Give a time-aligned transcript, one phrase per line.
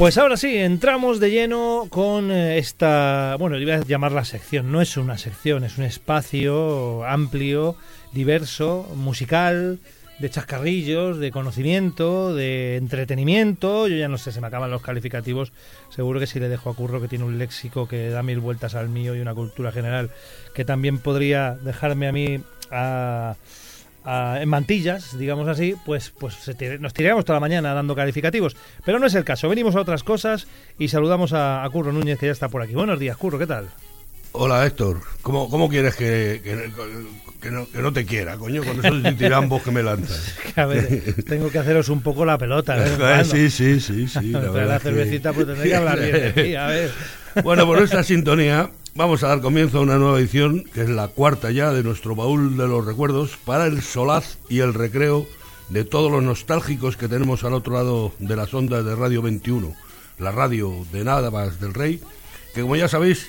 [0.00, 4.72] Pues ahora sí, entramos de lleno con eh, esta, bueno, iba a llamar la sección,
[4.72, 7.76] no es una sección, es un espacio amplio,
[8.10, 9.78] diverso, musical,
[10.18, 13.88] de chascarrillos, de conocimiento, de entretenimiento.
[13.88, 15.52] Yo ya no sé, se me acaban los calificativos.
[15.90, 18.74] Seguro que si le dejo a Curro, que tiene un léxico que da mil vueltas
[18.74, 20.08] al mío y una cultura general
[20.54, 22.40] que también podría dejarme a mí
[22.70, 23.36] a
[24.06, 26.34] en mantillas, digamos así, pues, pues
[26.80, 28.56] nos tiramos toda la mañana dando calificativos.
[28.84, 29.48] Pero no es el caso.
[29.48, 30.46] Venimos a otras cosas
[30.78, 32.74] y saludamos a, Curro Núñez, que ya está por aquí.
[32.74, 33.68] Buenos días, Curro, ¿qué tal?
[34.32, 35.00] Hola, Héctor.
[35.22, 38.62] ¿Cómo, cómo quieres que, que, no, que, no, te quiera, coño?
[38.62, 40.36] Con esos tirambos que me lanzas.
[40.56, 42.76] a ver, tengo que haceros un poco la pelota.
[43.20, 43.24] ¿eh?
[43.24, 44.30] sí, sí, sí, sí.
[44.30, 46.90] La, la cervecita, pues tendré que hablar bien de a ver.
[47.42, 51.06] Bueno, por esta sintonía Vamos a dar comienzo a una nueva edición, que es la
[51.06, 55.28] cuarta ya de nuestro baúl de los recuerdos, para el solaz y el recreo
[55.68, 59.76] de todos los nostálgicos que tenemos al otro lado de las ondas de Radio 21,
[60.18, 62.00] la radio de nada más del Rey,
[62.52, 63.28] que como ya sabéis,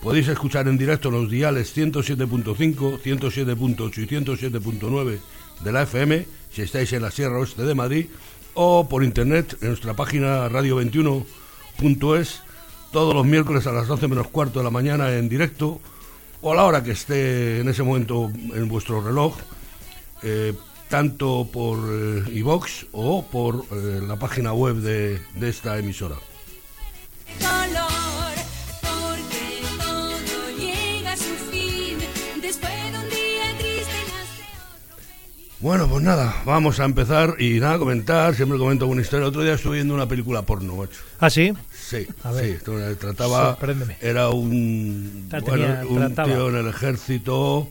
[0.00, 5.18] podéis escuchar en directo los diales 107.5, 107.8 y 107.9
[5.64, 8.06] de la FM, si estáis en la Sierra Oeste de Madrid,
[8.54, 12.42] o por internet en nuestra página radio21.es
[12.92, 15.80] todos los miércoles a las 12 menos cuarto de la mañana en directo
[16.42, 19.36] o a la hora que esté en ese momento en vuestro reloj,
[20.22, 20.54] eh,
[20.88, 21.78] tanto por
[22.32, 26.16] iVox eh, o por eh, la página web de, de esta emisora.
[35.60, 39.24] Bueno, pues nada, vamos a empezar y nada, comentar, siempre comento una historia.
[39.24, 41.02] El otro día estuve viendo una película porno, macho.
[41.18, 41.52] ¿Ah, sí?
[41.90, 42.56] Sí, sí,
[43.00, 43.58] trataba,
[44.00, 45.28] era un,
[45.88, 47.68] un tío en el ejército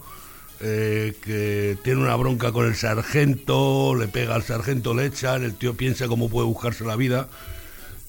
[0.60, 5.54] eh, que tiene una bronca con el sargento, le pega al sargento, le echan, el
[5.54, 7.30] tío piensa cómo puede buscarse la vida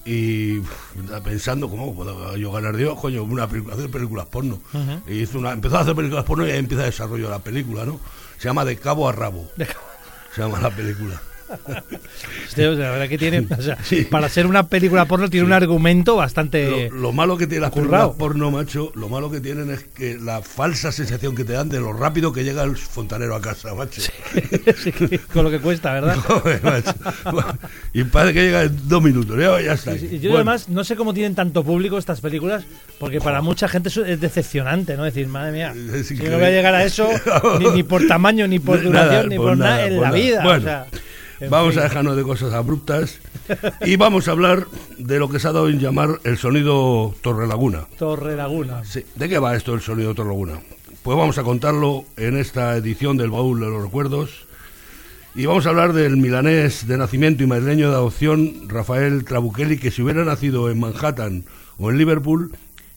[0.05, 0.61] y
[1.23, 4.61] pensando cómo puedo yo ganar Dios, coño, una película, hacer películas porno.
[5.07, 7.39] y hizo una, empezó a hacer películas porno y ahí empieza el desarrollo de la
[7.39, 8.01] película, ¿no?
[8.39, 9.49] Se llama De Cabo a Rabo.
[10.35, 11.21] Se llama la película.
[12.57, 13.47] La verdad que tiene,
[14.11, 18.11] para ser una película porno tiene un argumento bastante lo, malo que tiene las películas
[18.19, 21.81] porno, macho, lo malo que tienen es que la falsa sensación que te dan de
[21.81, 24.03] lo rápido que llega el fontanero a casa, macho.
[25.33, 26.17] con lo que cuesta, ¿verdad?
[27.93, 29.97] y parece que llega en dos minutos, ya, está.
[29.97, 32.65] yo además no sé cómo tienen tanto público estas películas,
[32.99, 35.05] porque para mucha gente es decepcionante, ¿no?
[35.05, 35.75] decir, madre mía,
[36.05, 37.09] si no voy a llegar a eso
[37.75, 40.47] ni, por tamaño, ni por duración, ni por, nada, en la vida.
[40.47, 40.87] o sea,
[41.49, 43.19] vamos a dejarnos de cosas abruptas
[43.85, 44.67] y vamos a hablar
[44.99, 47.87] de lo que se ha dado en llamar el sonido Torrelaguna.
[47.99, 48.85] Torrelaguna.
[48.85, 49.05] Sí.
[49.15, 50.61] ¿De qué va esto el sonido Torrelaguna?
[51.03, 54.47] Pues vamos a contarlo en esta edición del Baúl de los Recuerdos.
[55.35, 59.93] Y vamos a hablar del milanés de nacimiento y madrileño de adopción, Rafael Trabuchelli, que
[59.93, 61.45] si hubiera nacido en Manhattan
[61.79, 62.53] o en Liverpool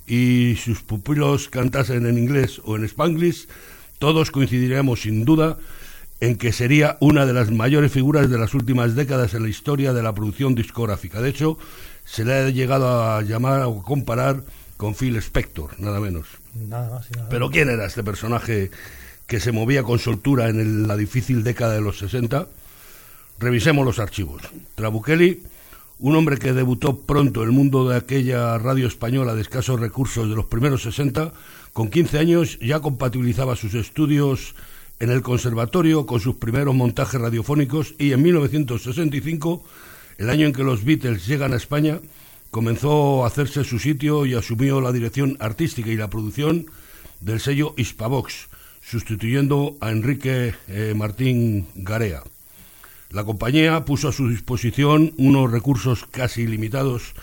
[0.08, 3.48] y sus pupilos cantasen en inglés o en spanglish,
[4.00, 5.58] todos coincidiríamos sin duda
[6.24, 9.92] en que sería una de las mayores figuras de las últimas décadas en la historia
[9.92, 11.20] de la producción discográfica.
[11.20, 11.58] De hecho,
[12.06, 14.42] se le ha llegado a llamar o comparar
[14.78, 16.28] con Phil Spector, nada menos.
[16.56, 18.72] Nada más, Pero ¿quién era este personaje
[19.28, 22.48] que se movía con soltura en la difícil década de los 60?
[23.40, 24.44] Revisemos los archivos.
[24.76, 25.44] Trabuchelli,
[26.00, 30.30] un hombre que debutó pronto en el mundo de aquella radio española de escasos recursos
[30.30, 31.34] de los primeros 60,
[31.74, 34.56] con 15 años ya compatibilizaba sus estudios
[35.04, 39.62] en el conservatorio con sus primeros montajes radiofónicos y en 1965,
[40.18, 42.00] el año en que los Beatles llegan a España,
[42.52, 46.68] comenzó a hacerse su sitio y asumió la dirección artística y la producción
[47.20, 48.48] del sello Hispavox,
[48.82, 52.24] sustituyendo a Enrique eh, Martín Garea.
[53.10, 57.14] La compañía puso a su disposición unos recursos casi ilimitados,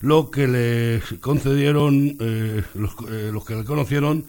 [0.00, 4.24] lo que le concedieron eh, los, eh, los que le conocieron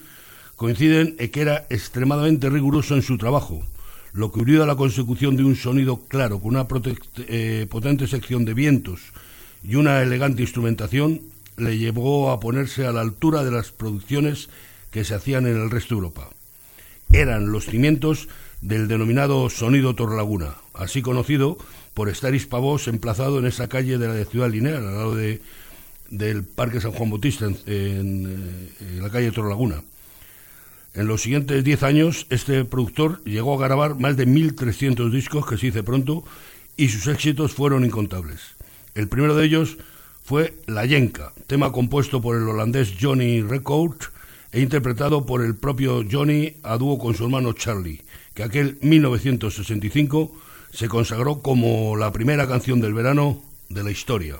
[0.57, 3.63] coinciden en que era extremadamente riguroso en su trabajo,
[4.12, 6.67] lo que unido a la consecución de un sonido claro con una
[7.28, 8.99] eh, potente sección de vientos
[9.64, 11.22] y una elegante instrumentación,
[11.58, 14.49] le llevó a ponerse a la altura de las producciones
[14.91, 16.29] que se hacían en el resto de Europa.
[17.11, 18.28] Eran los cimientos
[18.61, 21.58] del denominado sonido Torrelaguna, así conocido
[21.93, 25.41] por estar Hispavós emplazado en esa calle de la ciudad lineal, al lado de,
[26.09, 29.84] del Parque San Juan Bautista, en, en eh, la calle Torrelaguna.
[30.97, 35.55] En los siguientes 10 años, este productor llegó a grabar más de 1.300 discos, que
[35.55, 36.23] se dice pronto,
[36.76, 38.55] y sus éxitos fueron incontables.
[38.96, 39.78] El primero de ellos
[40.23, 44.05] fue La Yenka, tema compuesto por el holandés Johnny Record
[44.52, 48.02] e interpretado por el propio Johnny a dúo con su hermano Charlie,
[48.34, 50.34] que aquel 1965
[50.72, 54.38] se consagró como la primera canción del verano de la historia.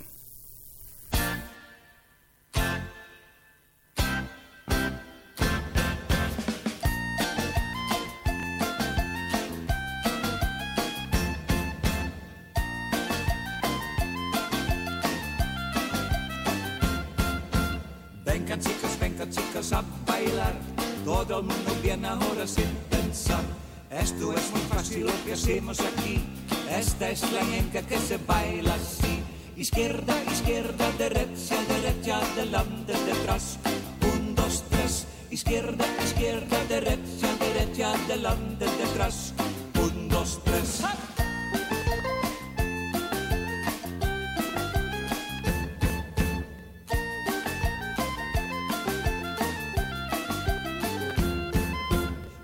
[25.47, 26.19] Hacemos aquí.
[26.69, 29.23] Esta es la yenca que se baila así.
[29.55, 33.57] Izquierda, izquierda, derecha, derecha, adelante, detrás.
[34.13, 35.07] Un, dos, tres.
[35.31, 39.33] Izquierda, izquierda, derecha, derecha, adelante, detrás.
[39.81, 40.81] Un, dos, tres.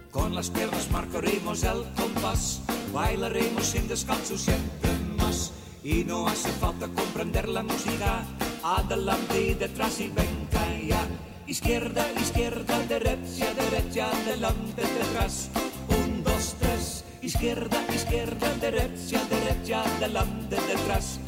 [0.10, 2.62] Con las piernas marcaremos el compás,
[2.94, 5.52] bailaremos sin descanso siempre más.
[5.84, 8.24] Y no hace falta comprender la música,
[8.64, 11.06] adelante y detrás y venga ya.
[11.48, 15.50] Izquierda, izquierda, derecha, derecha, adelante, detrás.
[15.90, 17.04] Un, dos, tres.
[17.22, 21.20] Izquierda, izquierda, derecha, derecha, adelante, detrás.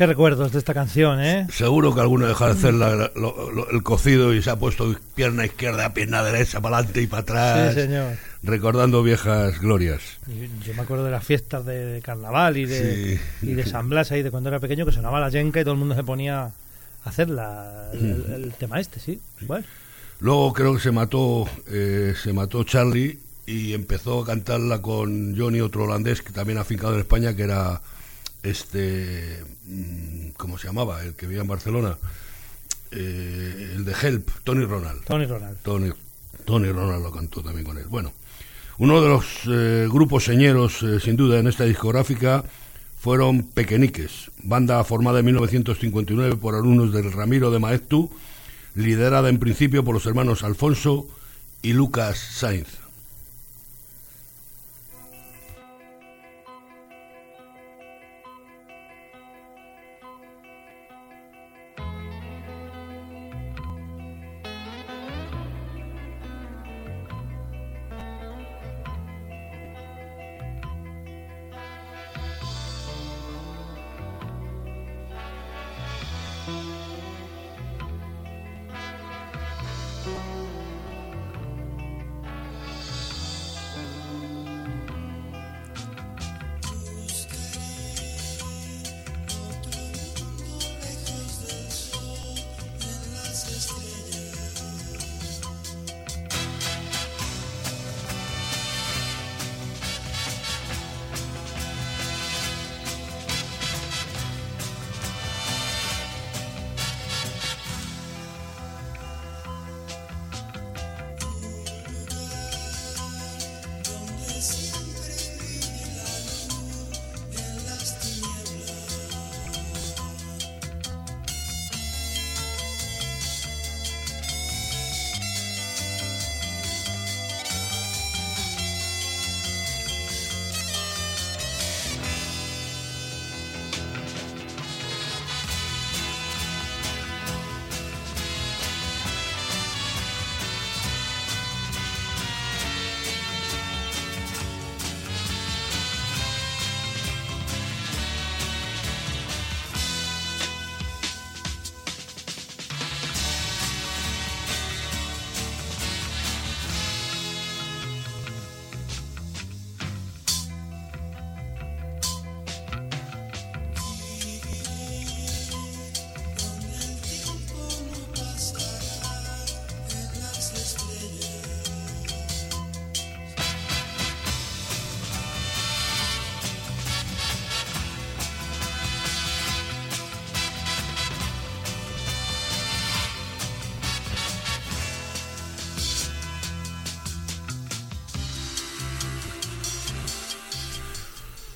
[0.00, 1.46] Qué recuerdos de esta canción, ¿eh?
[1.52, 4.96] Seguro que alguno deja de hacer la- lo- lo- el cocido y se ha puesto
[5.14, 7.74] pierna izquierda, pierna derecha, para adelante y para atrás.
[7.74, 8.14] Sí, señor.
[8.42, 10.00] Recordando viejas glorias.
[10.26, 13.46] Y Yo me acuerdo de las fiestas de, de carnaval y de, Sí.
[13.48, 15.74] y de San Blas ahí de cuando era pequeño que sonaba la yenca y todo
[15.74, 16.52] el mundo se ponía a
[17.04, 19.20] hacer la- el, el- el tema este, sí.
[19.42, 19.66] Bueno,
[20.20, 25.60] Luego creo que se mató, eh, se mató Charlie y empezó a cantarla con Johnny,
[25.60, 27.82] otro holandés que también afincado en España, que era
[28.42, 31.02] este, mm, ¿cómo se llamaba?
[31.02, 31.96] El que vivía en Barcelona,
[32.92, 35.04] Eh, el de Help, Tony Ronald.
[35.04, 35.58] Tony Ronald.
[35.62, 35.92] Tony,
[36.44, 37.84] Tony Ronald lo cantó también con él.
[37.88, 38.12] Bueno,
[38.78, 42.42] uno de los eh, grupos señeros, eh, sin duda, en esta discográfica
[42.98, 48.10] fueron Pequeñiques, banda formada en 1959 por alumnos del Ramiro de Maeztu,
[48.74, 51.06] liderada en principio por los hermanos Alfonso
[51.62, 52.79] y Lucas Sainz.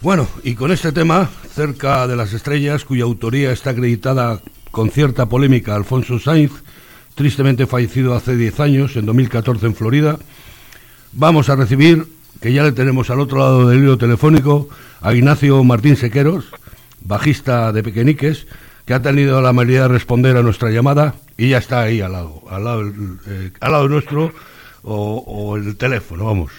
[0.05, 4.39] Bueno, y con este tema, cerca de las estrellas, cuya autoría está acreditada
[4.71, 6.53] con cierta polémica a Alfonso Sainz,
[7.15, 10.19] tristemente fallecido hace 10 años, en 2014 en Florida,
[11.13, 12.07] vamos a recibir
[12.43, 14.69] que ya le tenemos al otro lado del hilo telefónico
[15.01, 16.51] a Ignacio Martín Sequeros,
[17.01, 18.47] bajista de Pequeñiques,
[18.85, 22.13] que ha tenido la amabilidad de responder a nuestra llamada y ya está ahí al
[22.13, 22.93] lado, al lado,
[23.27, 24.35] eh, al lado nuestro
[24.83, 26.53] o, o el teléfono, vamos.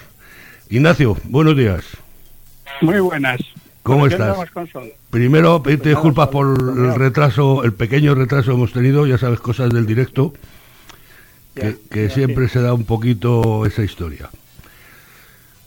[0.68, 2.05] Ignacio, buenos días.
[2.82, 3.41] Muy buenas.
[3.84, 4.38] ¿Cómo ¿Con qué estás?
[5.12, 9.39] Primero, pedirte Pues disculpas por el retraso, el pequeño retraso que hemos tenido, ya sabes,
[9.39, 10.34] cosas del directo,
[11.53, 14.29] que, siempre se da un poquito esa historia.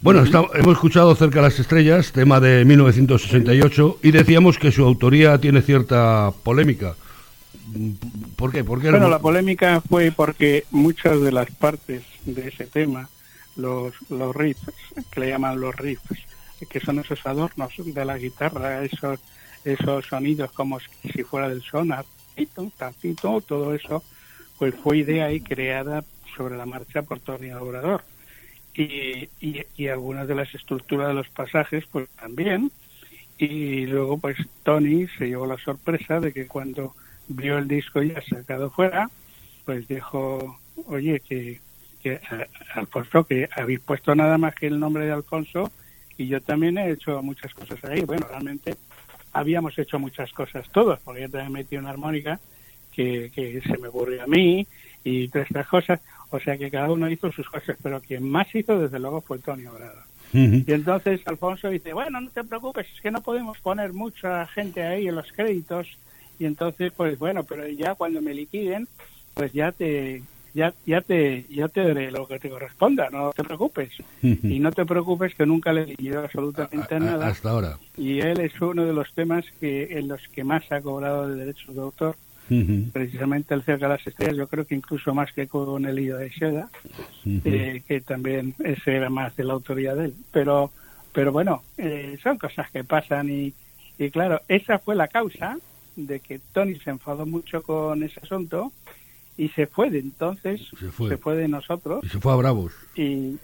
[0.01, 4.85] Bueno, está- hemos escuchado Cerca de las Estrellas, tema de 1968, y decíamos que su
[4.85, 6.95] autoría tiene cierta polémica.
[8.37, 8.65] ¿Por qué?
[8.65, 13.09] ¿Por qué Bueno, la polémica fue porque muchas de las partes de ese tema,
[13.57, 14.63] los, los riffs,
[15.11, 16.03] que le llaman los riffs,
[16.67, 19.21] que son esos adornos de la guitarra, esos,
[19.65, 24.03] esos sonidos como si fuera del sonar, tito, tacito, todo eso,
[24.59, 26.05] pues fue idea y creada
[26.37, 28.03] sobre la marcha por Tony Obrador.
[28.75, 32.71] Y, y, algunas de las estructuras de los pasajes, pues también.
[33.37, 36.95] Y luego, pues Tony se llevó la sorpresa de que cuando
[37.27, 39.11] vio el disco ya sacado fuera,
[39.65, 41.61] pues dijo, oye, que,
[42.03, 42.21] que
[42.75, 45.73] Alfonso, que habéis puesto nada más que el nombre de Alfonso
[46.19, 48.03] y yo también he hecho muchas cosas ahí.
[48.03, 48.75] Bueno, realmente
[49.33, 52.41] habíamos hecho muchas cosas todos, porque yo también metí una armónica
[52.93, 54.67] que, que se me ocurrió a mí
[55.05, 56.01] y todas estas cosas.
[56.31, 59.39] O sea que cada uno hizo sus cosas, pero quien más hizo desde luego fue
[59.39, 60.03] Tony Obrado.
[60.35, 60.65] Ujú.
[60.67, 64.83] Y entonces Alfonso dice, bueno, no te preocupes, es que no podemos poner mucha gente
[64.83, 65.87] ahí en los créditos.
[66.41, 68.89] Y entonces, pues bueno, pero ya cuando me liquiden,
[69.35, 70.23] pues ya te
[70.59, 73.91] ya ya te ya te daré lo que te corresponda, no te preocupes.
[74.23, 77.27] Y no te preocupes que nunca le liquidó absolutamente A- a- nada.
[77.29, 77.79] hasta ahora.
[77.97, 81.37] Y él es uno de los temas que en los que más ha cobrado de
[81.37, 82.17] derechos de autor,
[82.93, 86.17] precisamente el cerca de las estrellas, yo creo que incluso más que con el hilo
[86.19, 86.71] de seda
[87.45, 90.15] eh, que también ese era más de la autoría de él.
[90.33, 90.73] Pero,
[91.13, 93.55] pero bueno, eh, son cosas que pasan y,
[93.99, 95.59] y claro, esa fue la causa
[95.97, 98.73] de que Tony se enfadó mucho con ese asunto
[99.39, 101.37] y se fue de entonces, Se fue.
[101.37, 102.73] de nosotros Y se fue a Bravos.
[102.95, 103.37] y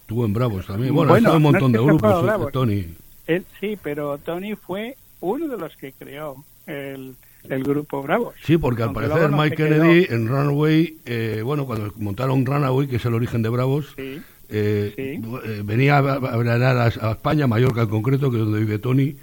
[0.00, 0.92] Estuvo en Bravos también.
[0.94, 2.52] Bueno, Bueno, un no montón es de que se grupos, Bravos.
[2.52, 2.86] Tony.
[3.28, 7.14] él sí, pero Tony fue uno de los que creó el,
[7.48, 8.32] el grupo Bravo.
[8.44, 12.88] Sí, porque al parecer no Mike se Kennedy en Runaway, eh, bueno, cuando montaron Runaway,
[12.88, 15.22] que es el origen de Bravos, Sí, eh, Sí.
[15.44, 19.16] eh, venía a, a a, a España, Mallorca en concreto, que es donde vive Tony,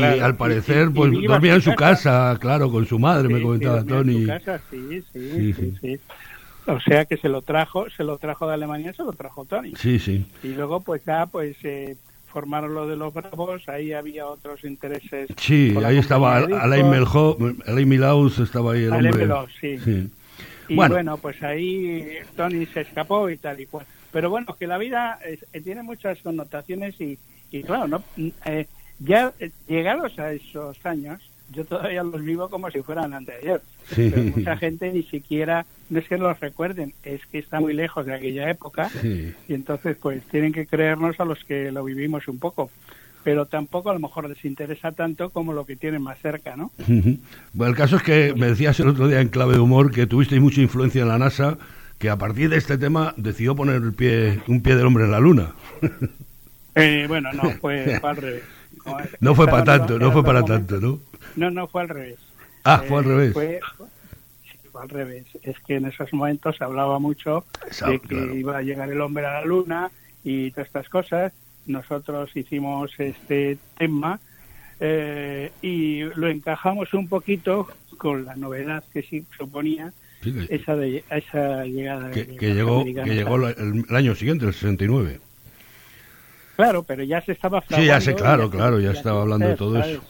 [0.00, 2.10] y al y- parecer y- y pues a dormía en su casa.
[2.30, 4.20] casa, claro, con su madre, me comentaba sí, en Tony.
[4.22, 5.98] su casa, sí, sí, Sí.
[6.68, 9.72] O sea que se lo trajo, se lo trajo de Alemania, se lo trajo Tony.
[9.76, 10.26] Sí, sí.
[10.42, 15.28] Y luego pues ya pues eh, formaron lo de los Bravos, ahí había otros intereses.
[15.36, 16.86] Sí, ahí estaba Alain.
[16.90, 19.22] Melho- Alain Milaus, estaba ahí el Alain hombre.
[19.26, 19.76] Milaus, sí.
[20.68, 20.94] Y Bueno.
[20.96, 21.16] bueno.
[21.18, 22.04] pues ahí
[22.36, 23.86] Tony se escapó y tal y cual.
[24.10, 27.16] Pero bueno, que la vida es- eh, tiene muchas connotaciones y,
[27.52, 28.02] y claro, no
[28.44, 28.66] eh,
[28.98, 31.20] ya eh, llegados a esos años,
[31.52, 33.60] yo todavía los vivo como si fueran anteayer.
[33.94, 34.10] Sí.
[34.12, 38.04] Pero mucha gente ni siquiera, no es que los recuerden, es que está muy lejos
[38.06, 39.32] de aquella época Sí.
[39.48, 42.70] y entonces pues tienen que creernos a los que lo vivimos un poco.
[43.22, 46.70] Pero tampoco a lo mejor les interesa tanto como lo que tienen más cerca, ¿no?
[47.52, 50.06] Bueno, el caso es que me decías el otro día en clave de humor que
[50.06, 51.58] tuvisteis mucha influencia en la NASA,
[51.98, 55.10] que a partir de este tema decidió poner el pie, un pie del hombre en
[55.10, 55.52] la luna.
[56.76, 58.42] Eh, bueno, no, fue, fue al revés.
[59.20, 61.00] No, fue para tanto, no fue para tanto, ¿no?
[61.36, 62.18] No, no, fue al revés.
[62.64, 63.32] Ah, Eh, fue al revés.
[63.32, 63.60] Fue,
[64.80, 65.24] al revés.
[65.42, 68.34] Es que en esos momentos se hablaba mucho Exacto, de que claro.
[68.36, 69.90] iba a llegar el hombre a la luna
[70.22, 71.32] y todas estas cosas.
[71.66, 74.20] Nosotros hicimos este tema
[74.80, 80.76] eh, y lo encajamos un poquito con la novedad que sí suponía Sí, que, esa,
[80.76, 84.52] de, esa llegada que- de que llegó, que llegó la- el, el año siguiente, el
[84.52, 85.20] 69.
[86.56, 89.48] Claro, pero ya se estaba Sí, ya sé, claro, ya- claro, ya ya estaba hablando
[89.48, 90.02] de todo eso.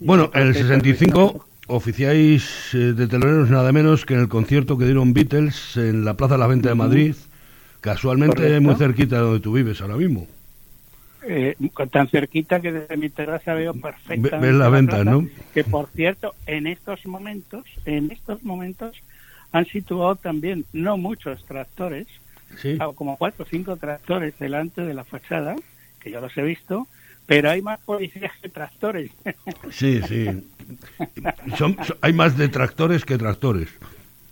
[0.00, 4.76] Bueno, en el entonces, 65 oficiáis eh, de teloneros nada menos que en el concierto
[4.78, 7.14] que dieron Beatles en la Plaza de la Venta de Madrid,
[7.80, 8.60] casualmente Correcto.
[8.62, 10.26] muy cerquita de donde tú vives ahora mismo.
[11.24, 11.56] eh,
[11.92, 15.24] tan cerquita que desde mi terraza veo perfectamente Ve- ves la venta, ¿no?
[15.54, 18.96] que por cierto en estos momentos en estos momentos
[19.52, 22.08] han situado también no muchos tractores
[22.60, 22.76] Sí.
[22.80, 25.56] ah, como cuatro o cinco tractores delante de la fachada
[26.00, 26.86] que yo los he visto
[27.26, 29.10] pero hay más policías que tractores
[29.70, 30.26] Sí, sí.
[31.56, 33.68] Son- son- hay más detractores que tractores.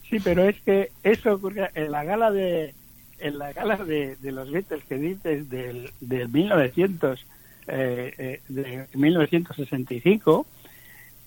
[0.09, 2.75] sí pero es que eso ocurre en la gala de
[3.21, 7.25] en la gala de, de los Beatles que dices del, del 1900
[7.69, 10.47] eh, eh, de 1965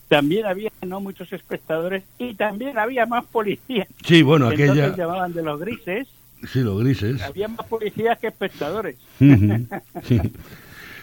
[0.09, 4.95] también había no muchos espectadores y también había más policías Sí, bueno, aquella...
[4.95, 6.07] llamaban de los grises
[6.45, 7.21] Sí, los grises.
[7.21, 8.97] Había más policías que espectadores.
[9.19, 9.67] Ujú,
[10.03, 10.19] sí.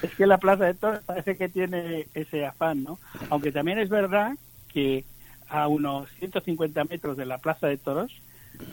[0.02, 2.99] Es que la Plaza de Toros parece que tiene ese afán, ¿no?
[3.28, 4.32] Aunque también es verdad
[4.73, 5.04] que
[5.49, 8.11] a unos 150 metros de la Plaza de Toros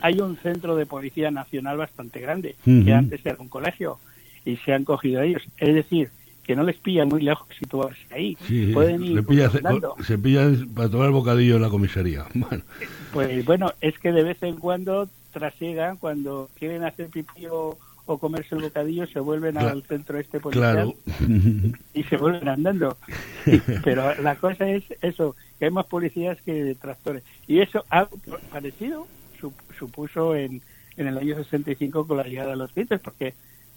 [0.00, 2.84] hay un centro de policía nacional bastante grande, Ujú.
[2.84, 3.98] que antes era un colegio,
[4.44, 5.42] y se han cogido ellos.
[5.58, 6.10] Es decir,
[6.44, 8.38] que no les pillan muy lejos situarse ahí.
[8.46, 9.96] Sí, Pueden se ir pilla, andando.
[10.02, 12.24] se pilla para tomar el bocadillo en la comisaría.
[12.34, 12.62] Bueno,
[13.12, 18.18] Pues bueno, es que de vez en cuando trasiegan, cuando quieren hacer pipí o, o
[18.18, 20.94] comerse el bocadillo, se vuelven Cla- al centro este policial claro.
[21.94, 22.96] y se vuelven andando.
[23.84, 27.22] Pero la cosa es eso, que hay más policías que tractores.
[27.46, 28.18] Y eso, algo
[28.50, 29.06] parecido,
[29.40, 30.62] su- supuso en,
[30.96, 33.34] en el año 65 con la llegada de los Beatles, porque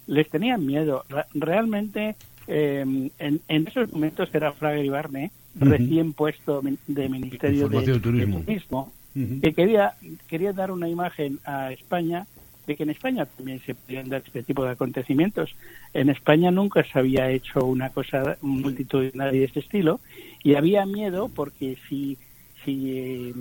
[0.07, 1.05] les tenían miedo.
[1.33, 2.15] Realmente,
[2.47, 5.65] eh, en, en esos momentos era Fraga Ibarne, Ujú.
[5.69, 8.39] recién puesto de Ministerio de, de Turismo.
[8.39, 9.95] de Turismo, Que quería,
[10.27, 12.27] quería dar una imagen a España
[12.65, 15.55] de que en España también se podían dar este tipo de acontecimientos.
[15.93, 19.99] En España nunca se había hecho una cosa multitudinaria de este estilo
[20.43, 22.17] y había miedo porque si,
[22.63, 23.33] si, eh,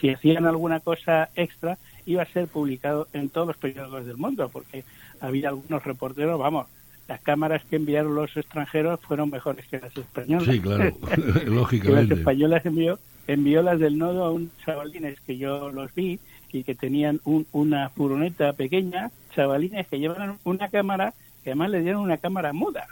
[0.00, 4.48] si hacían alguna cosa extra iba a ser publicado en todos los periódicos del mundo
[4.48, 4.84] porque
[5.20, 6.66] había algunos reporteros, vamos,
[7.08, 10.48] las cámaras que enviaron los extranjeros fueron mejores que las españolas.
[10.48, 12.14] Sí, claro, que las lógicamente.
[12.14, 12.98] españolas envió,
[13.32, 16.18] envió las del nodo a un chavalines que yo los vi
[16.52, 21.82] y que tenían un- una furgoneta pequeña, chavalines que llevaban una cámara, que además le
[21.82, 22.86] dieron una cámara muda.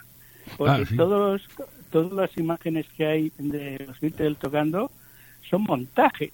[0.56, 0.96] Porque Ah, sí.
[0.96, 1.42] todos,
[1.90, 4.90] todas las imágenes que hay de los Beatles tocando
[5.50, 6.32] son montajes,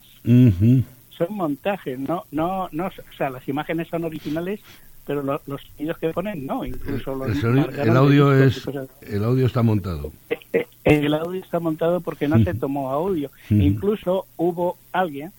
[1.16, 4.60] son montajes, no, no, no, o sea, las imágenes son originales,
[5.06, 8.62] pero lo- los sonidos que ponen no, incluso los El, sonido- audio es
[9.02, 10.12] el audio está montado.
[10.52, 13.30] eh, el audio está montado porque no se tomó audio.
[13.50, 15.32] Incluso hubo alguien,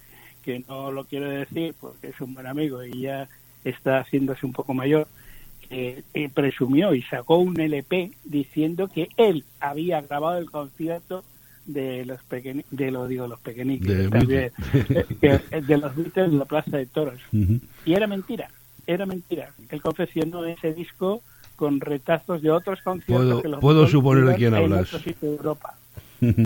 [0.44, 3.28] que no lo quiero decir porque es un buen amigo y ya
[3.64, 5.08] está haciéndose un poco mayor,
[5.68, 11.24] que eh, presumió y sacó un LP diciendo que él había grabado el concierto
[11.66, 14.52] de los pequeñi de los digo los pequeñiques De también,
[15.22, 17.20] eh, de los Beatles en la Plaza de Toros.
[17.34, 18.50] Y era mentira,
[18.88, 19.50] era mentira.
[19.70, 21.22] Él confeccionó ese disco
[21.56, 24.88] con retazos de otros conciertos Puedo- que los puedo suponer de quién en hablas.
[24.88, 25.76] otros sitios de Europa.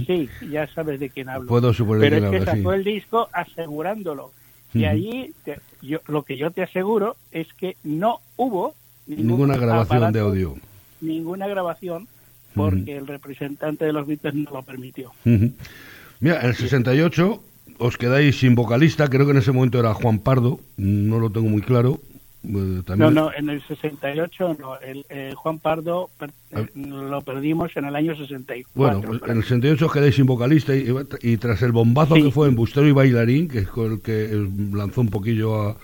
[0.08, 1.48] Sí, ya sabes de quién hablo.
[1.48, 2.58] Puedo suponer Pero quién es que sí.
[2.58, 4.32] sacó el disco asegurándolo.
[4.74, 8.76] Y allí, te- yo, lo que yo te aseguro es que no hubo
[9.08, 10.56] ningún Ninguna grabación de audio.
[11.02, 12.08] Ninguna grabación
[12.54, 15.12] porque el representante de los Beatles no lo permitió.
[15.24, 17.42] Mira, en el 68
[17.78, 21.48] os quedáis sin vocalista, creo que en ese momento era Juan Pardo, no lo tengo
[21.48, 22.00] muy claro.
[22.44, 24.80] Eh, No, no, en el 68 no.
[24.80, 26.62] El, el Juan Pardo per- Ah.
[26.62, 29.02] eh, lo perdimos en el año 64.
[29.02, 30.88] Bueno, en el 68 os quedáis sin vocalista y,
[31.22, 32.24] y tras el bombazo Sí.
[32.24, 35.62] que fue en Bustero y Bailarín, que es con el que eh, lanzó un poquillo
[35.70, 35.78] a,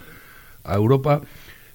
[0.63, 1.21] a Europa,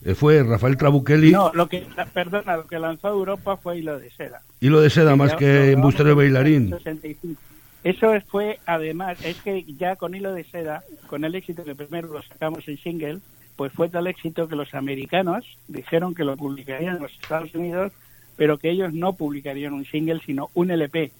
[0.04, 3.98] eh, fue Rafael Trabuchelli No, lo que, perdona, lo que lanzó a Europa fue Hilo
[3.98, 4.40] de Seda.
[4.60, 6.70] y lo de Seda más que en Bustero y Bailarín.
[6.70, 7.40] 65.
[7.84, 11.74] Eso es- fue, además, es que ya con Hilo de Seda, con el éxito que
[11.74, 13.18] primero lo sacamos en single,
[13.61, 17.92] pues fue tal éxito que los americanos dijeron que lo publicarían en los Estados Unidos,
[18.37, 21.12] pero que ellos no publicarían un single, sino un LP.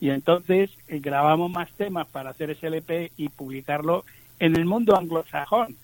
[0.00, 4.06] Y entonces eh, grabamos más temas para hacer ese LP y publicarlo
[4.38, 5.76] en el mundo anglosajón.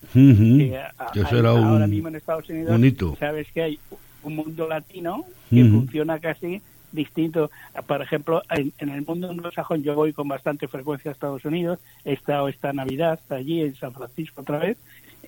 [0.58, 2.70] Que a- Que era ahora un- mismo en Estados Unidos
[3.16, 3.78] sabes que hay
[4.22, 7.52] un mundo latino que funciona casi distinto.
[7.86, 11.78] Por ejemplo, en, en el mundo anglosajón yo voy con bastante frecuencia a Estados Unidos,
[12.04, 14.76] he estado esta Navidad allí en San Francisco otra vez,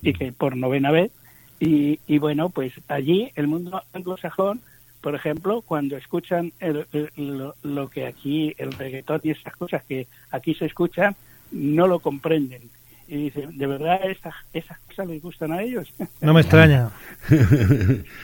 [0.03, 1.11] y que por novena vez,
[1.59, 4.61] y, y bueno, pues allí el mundo anglosajón,
[5.01, 9.83] por ejemplo, cuando escuchan el- el- lo, lo que aquí, el reggaetón y esas cosas
[9.85, 11.15] que aquí se escuchan,
[11.51, 12.69] no lo comprenden.
[13.05, 15.93] Y dicen, ¿de verdad esas, esas cosas les gustan a ellos?
[16.21, 16.89] No me extraña.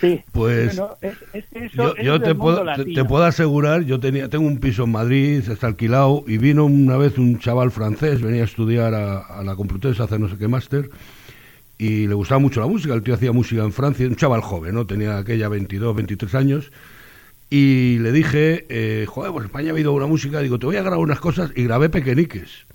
[0.02, 0.22] sí.
[0.32, 3.84] Pues, Bueno, es, es que eso- Yo, eso yo es te, puedo, te, puedo asegurar,
[3.84, 7.72] yo tenía, tengo un piso en Madrid, está alquilado, y vino una vez un chaval
[7.72, 10.90] francés, venía a estudiar a, a la Complutense a hacer no sé qué máster,
[11.80, 14.76] y le gustaba mucho la música, el tío hacía música en Francia, un chaval joven,
[14.76, 14.86] ¿no?
[14.86, 16.72] Tenía aquella 22, 23 años,
[17.50, 20.82] y le dije, eh, joder, pues España ha habido una música, digo, te voy a
[20.82, 22.66] grabar unas cosas, y grabé Pequeñiques.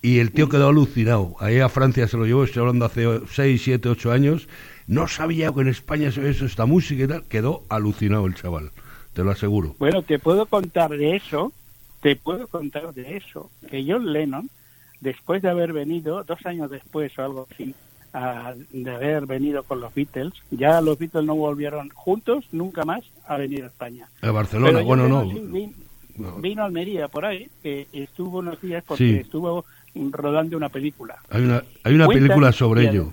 [0.00, 1.34] Y el tío quedó alucinado.
[1.40, 4.48] Ahí a Francia se lo llevó, estoy hablando hace 6, 7, 8 años.
[4.86, 7.24] No sabía que en España se eso, esta música y tal.
[7.24, 8.70] Quedó alucinado el chaval,
[9.12, 9.74] te lo aseguro.
[9.78, 11.52] Bueno, te puedo contar de eso,
[12.00, 14.48] te puedo contar de eso, que John Lennon,
[15.00, 17.74] después de haber venido, dos años después o algo así,
[18.12, 23.02] a- de haber venido con los Beatles, ya los Beatles no volvieron juntos nunca más
[23.26, 24.08] a venir a España.
[24.22, 25.24] A Barcelona, Pero bueno, no.
[25.24, 25.74] Lennon sí vin-
[26.16, 26.34] No.
[26.36, 29.16] vino a Almería por ahí, que estuvo unos días porque Sí.
[29.16, 29.64] estuvo
[30.12, 31.16] rodando una película.
[31.30, 33.12] Hay una, hay una Cuentan película sobre ello.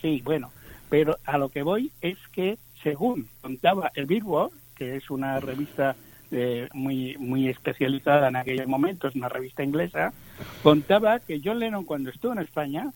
[0.00, 0.50] Sí, bueno,
[0.88, 5.96] Pero a lo que voy es que, según contaba el Billboard, que es una revista
[6.30, 10.12] eh, muy muy especializada en aquellos momentos, una revista inglesa,
[10.62, 12.92] contaba que John Lennon cuando estuvo en España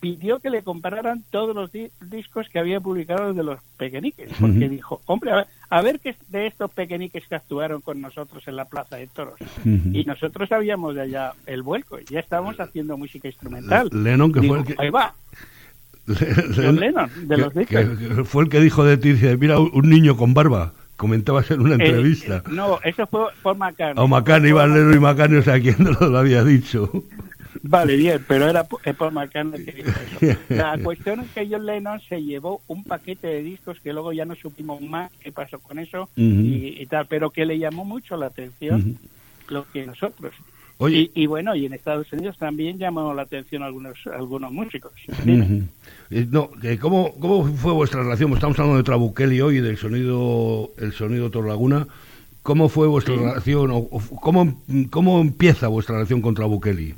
[0.00, 4.68] pidió que le compraran todos los di- discos que había publicado de los pequeñiques, porque
[4.68, 8.42] dijo, hombre, a ver, a ver qué es de estos pequeñiques que actuaron con nosotros
[8.48, 9.38] en la Plaza de Toros.
[9.64, 13.90] Y nosotros sabíamos de allá el vuelco, ya estábamos haciendo música instrumental.
[13.92, 14.82] Lennon, que Digo, fue el que...
[14.82, 15.14] Ahí va,
[16.56, 17.84] John Lennon, de los discos.
[18.28, 20.72] fue el que dijo de ti, dice, mira, un niño con barba.
[20.96, 22.36] Comentabas en una Eh, entrevista.
[22.38, 24.04] eh, no, eso fue por McCartney.
[24.04, 26.90] O McCartney, Iván Lennon y McCartney, o sea, ¿quién no lo había dicho?
[27.70, 30.38] Vale, bien, pero era eh, Paul McCartney que dijo eso.
[30.48, 34.24] La cuestión es que John Lennon se llevó un paquete de discos que luego ya
[34.24, 38.16] no supimos más qué pasó con eso y, y tal, pero que le llamó mucho
[38.16, 38.98] la atención
[39.48, 40.34] lo que nosotros.
[40.78, 41.12] Oye.
[41.14, 44.90] Y, y bueno, y en Estados Unidos también llamó la atención algunos algunos músicos.
[45.24, 48.32] Eh, No, que ¿cómo, ¿cómo fue vuestra relación?
[48.32, 51.86] Estamos hablando de Trabuchelli hoy, del sonido, el sonido Torlaguna.
[52.42, 53.70] ¿Cómo fue vuestra relación?
[53.70, 56.96] O, o cómo, ¿Cómo empieza vuestra relación con Trabuchelli?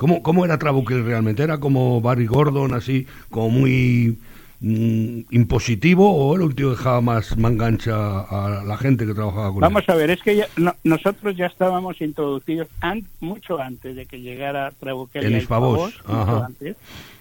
[0.00, 1.42] ¿Cómo, ¿Cómo era Trabuchelli realmente?
[1.42, 4.16] ¿Era como Barry Gordon, así, como muy
[4.60, 6.10] mm, impositivo?
[6.10, 9.84] ¿O era un tío que dejaba más mangancha a la gente que trabajaba con Vamos
[9.86, 9.92] él?
[9.92, 14.22] a ver, es que ya- no- nosotros ya estábamos introducidos an- mucho antes de que
[14.22, 16.76] llegara Trabuchelli En Hispavoz, mucho antes.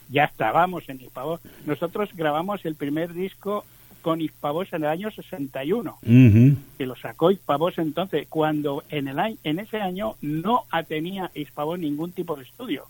[0.10, 1.42] Ya estábamos en Hispavoz.
[1.66, 3.66] Nosotros grabamos el primer disco
[4.02, 6.58] con Hispavoz en el año 61, Ujú.
[6.78, 11.80] que lo sacó Hispavoz entonces, cuando en, el, año- en ese año no tenía Hispavoz
[11.80, 12.86] ningún tipo de estudio.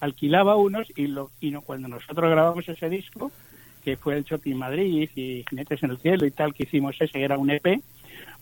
[0.00, 3.30] Alquilaba unos y, lo, y no- cuando nosotros grabamos ese disco,
[3.84, 7.22] que fue el Shopping Madrid y Jinetes en el Cielo y tal, que hicimos ese,
[7.22, 7.80] era un EP,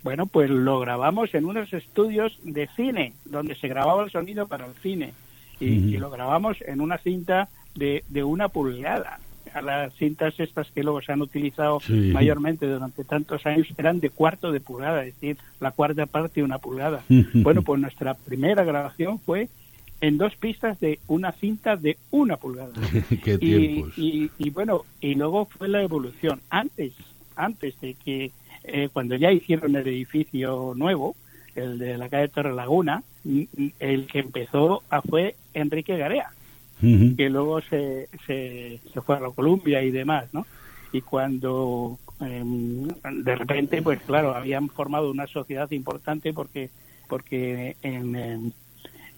[0.03, 4.67] bueno, pues lo grabamos en unos estudios de cine, donde se grababa el sonido para
[4.67, 5.13] el cine.
[5.59, 9.21] Y, y lo grabamos en una cinta de, de una pulgada.
[9.63, 12.11] Las cintas estas que luego se han utilizado Sí.
[12.13, 16.45] mayormente durante tantos años eran de cuarto de pulgada, es decir, la cuarta parte de
[16.45, 17.03] una pulgada.
[17.35, 19.49] Bueno, pues nuestra primera grabación fue
[20.01, 22.73] en dos pistas de una cinta de una pulgada.
[23.25, 26.41] Qué Y, y, y bueno, y luego fue la evolución.
[26.51, 26.93] Antes,
[27.35, 28.31] antes de que,
[28.65, 31.17] eh, cuando ya hicieron el edificio nuevo,
[31.55, 33.03] el de la calle Torre Laguna,
[33.81, 36.31] el que empezó a fue Enrique Garea,
[36.81, 40.47] Que luego se, se, se fue a la Columbia y demás, ¿no?
[40.93, 46.71] Y cuando em, de repente, pues claro, habían formado una sociedad importante porque
[47.09, 48.53] porque en, en,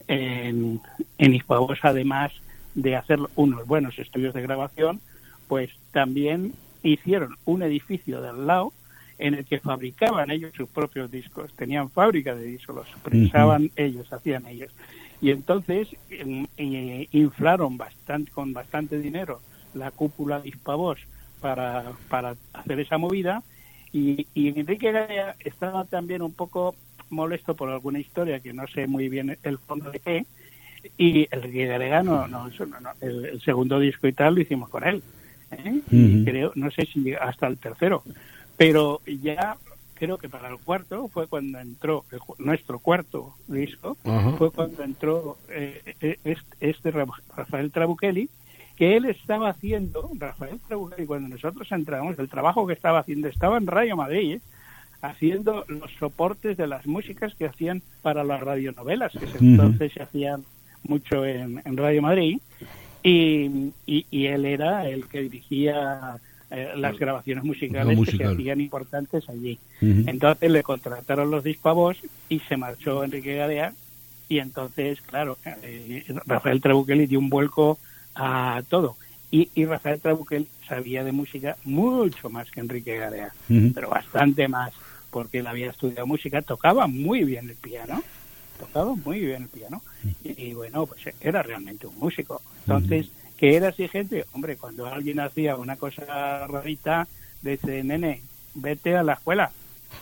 [0.09, 0.81] en,
[1.19, 1.43] en
[1.83, 2.33] además
[2.75, 5.01] de hacer unos buenos estudios de grabación,
[5.49, 8.73] pues también hicieron un edificio de al lado
[9.19, 11.53] en el que fabricaban ellos sus propios discos.
[11.55, 14.71] Tenían fábrica de discos, los prensaban ellos, hacían ellos.
[15.21, 19.41] Y entonces eh, inflaron bastante, con bastante dinero
[19.75, 20.99] la cúpula de Hispavoz
[21.41, 23.43] para, para hacer esa movida.
[23.93, 26.75] Y, y Enrique Gaya estaba también un poco
[27.11, 30.27] molesto por alguna historia que no sé muy bien el fondo de qué.
[30.97, 34.69] Y el Enrique Garea no, no, no, el, el segundo disco y tal lo hicimos
[34.69, 35.03] con él.
[35.51, 35.81] ¿eh?
[35.91, 38.03] Y creo, no sé si hasta el tercero.
[38.57, 39.57] Pero ya
[39.99, 43.97] creo que para el cuarto fue cuando entró el nuestro cuarto disco
[44.39, 47.07] fue cuando entró eh, eh, este, este Ra-
[47.37, 48.29] Rafael Trabuchelli
[48.77, 53.59] que él estaba haciendo Rafael Trabuchelli cuando nosotros entramos el trabajo que estaba haciendo estaba
[53.59, 54.41] en Radio Madrid ¿eh?
[55.03, 60.45] haciendo los soportes de las músicas que hacían para las radionovelas que entonces se hacían
[60.85, 62.39] mucho en, en Radio Madrid
[63.03, 66.17] y, y, y él era el que dirigía
[66.51, 69.59] eh, las grabaciones musicales que se hacían importantes allí.
[69.81, 73.73] Entonces le contrataron los dispavos y se marchó Enrique Gadea
[74.29, 77.79] y entonces, claro, eh, Rafael Trabuchelli dio un vuelco
[78.15, 78.97] a todo.
[79.31, 83.73] Y, y Rafael Trabuchelli sabía de música mucho más que Enrique Gadea, Ujú.
[83.75, 84.73] pero bastante más,
[85.11, 88.03] porque él había estudiado música, tocaba muy bien el piano,
[88.59, 89.83] tocaba muy bien el piano,
[90.25, 92.43] y, y bueno, pues era realmente un músico.
[92.61, 93.09] Entonces,
[93.39, 97.07] que era exigente, hombre, cuando alguien hacía una cosa rarita,
[97.41, 98.21] dice, nene,
[98.55, 99.51] vete a la escuela.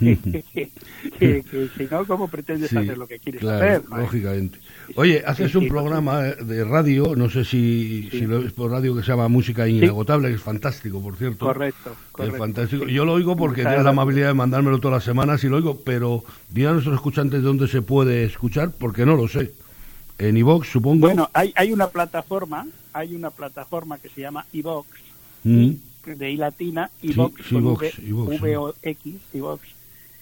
[0.00, 0.70] que, que- que-
[1.18, 3.88] que- que si no, ¿cómo pretendes Sí, hacer lo que quieres claro, hacer?
[3.88, 3.98] no?
[3.98, 4.58] lógicamente.
[4.96, 8.94] Oye, haces un sí, programa de radio, no sé si, si lo es por radio,
[8.96, 11.44] que se llama Música Inagotable, que es fantástico, por cierto.
[11.46, 12.38] Correcto, Es correcto.
[12.38, 12.86] fantástico.
[12.86, 15.80] Yo lo oigo porque tienes la amabilidad de mandármelo todas las semanas y lo oigo,
[15.84, 19.52] pero di a nuestros escuchantes dónde se puede escuchar, porque no lo sé.
[20.18, 21.06] En iVox, supongo.
[21.06, 24.86] Bueno, hay, hay una plataforma, hay una plataforma que se llama iVox,
[25.44, 25.70] Mm.
[26.06, 28.40] de I latina, iVox, sí, iVox, V, iVox.
[28.40, 29.62] V-O-X, iVox.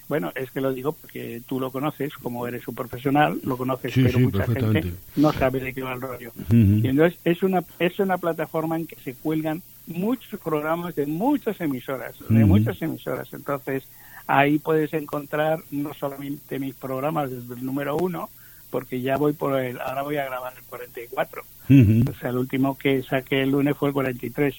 [0.09, 3.93] Bueno, es que lo digo porque tú lo conoces, como eres un profesional, lo conoces,
[3.95, 6.33] Sí, pero sí, mucha gente no sabe de qué va el rollo.
[6.51, 11.59] Y entonces es una, es una plataforma en que se cuelgan muchos programas de muchas
[11.61, 13.33] emisoras, de muchas emisoras.
[13.33, 13.85] Entonces,
[14.27, 18.29] ahí puedes encontrar no solamente mis programas desde el número uno,
[18.75, 21.43] porque ya voy por el, ahora voy a grabar el 44.
[21.71, 22.11] Ujú.
[22.11, 24.53] O sea, el último que saqué el lunes fue el 43.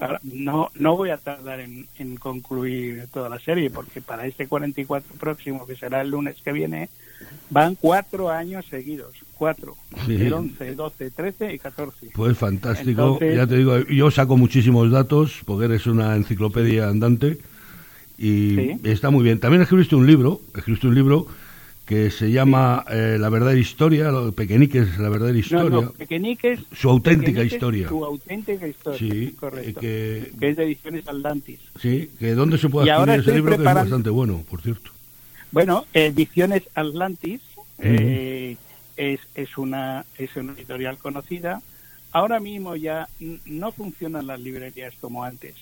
[0.00, 4.48] Ahora, no, no voy a tardar en, en concluir toda la serie, porque para este
[4.48, 6.88] 44 próximo, que será el lunes que viene,
[7.50, 9.14] van cuatro años seguidos.
[9.38, 9.76] Cuatro.
[10.04, 10.16] Sí.
[10.16, 12.08] El 11, 12, 13 y 14.
[12.12, 12.90] Pues fantástico.
[13.20, 17.38] Entonces- ya te digo, yo saco muchísimos datos porque eres una enciclopedia andante
[18.18, 18.80] y Sí.
[18.82, 19.38] está muy bien.
[19.38, 21.28] También escribiste un libro, escribiste un libro
[21.90, 25.70] que se llama eh, La verdadera historia, Pequeñiques, la verdadera historia.
[25.70, 25.92] no.
[26.72, 27.88] Su auténtica historia.
[27.88, 28.96] Su auténtica historia.
[28.96, 29.80] Sí, correcto.
[29.82, 31.58] eh, que- Que es de Ediciones Atlantis.
[31.80, 34.92] Sí, que dónde se puede Y ahora ese libro que es bastante bueno, por cierto.
[35.50, 37.40] Bueno, Ediciones Atlantis
[37.80, 38.56] eh,
[38.96, 41.60] es, es, una, es una editorial conocida.
[42.12, 43.08] Ahora mismo ya
[43.46, 45.54] no funcionan las librerías como antes.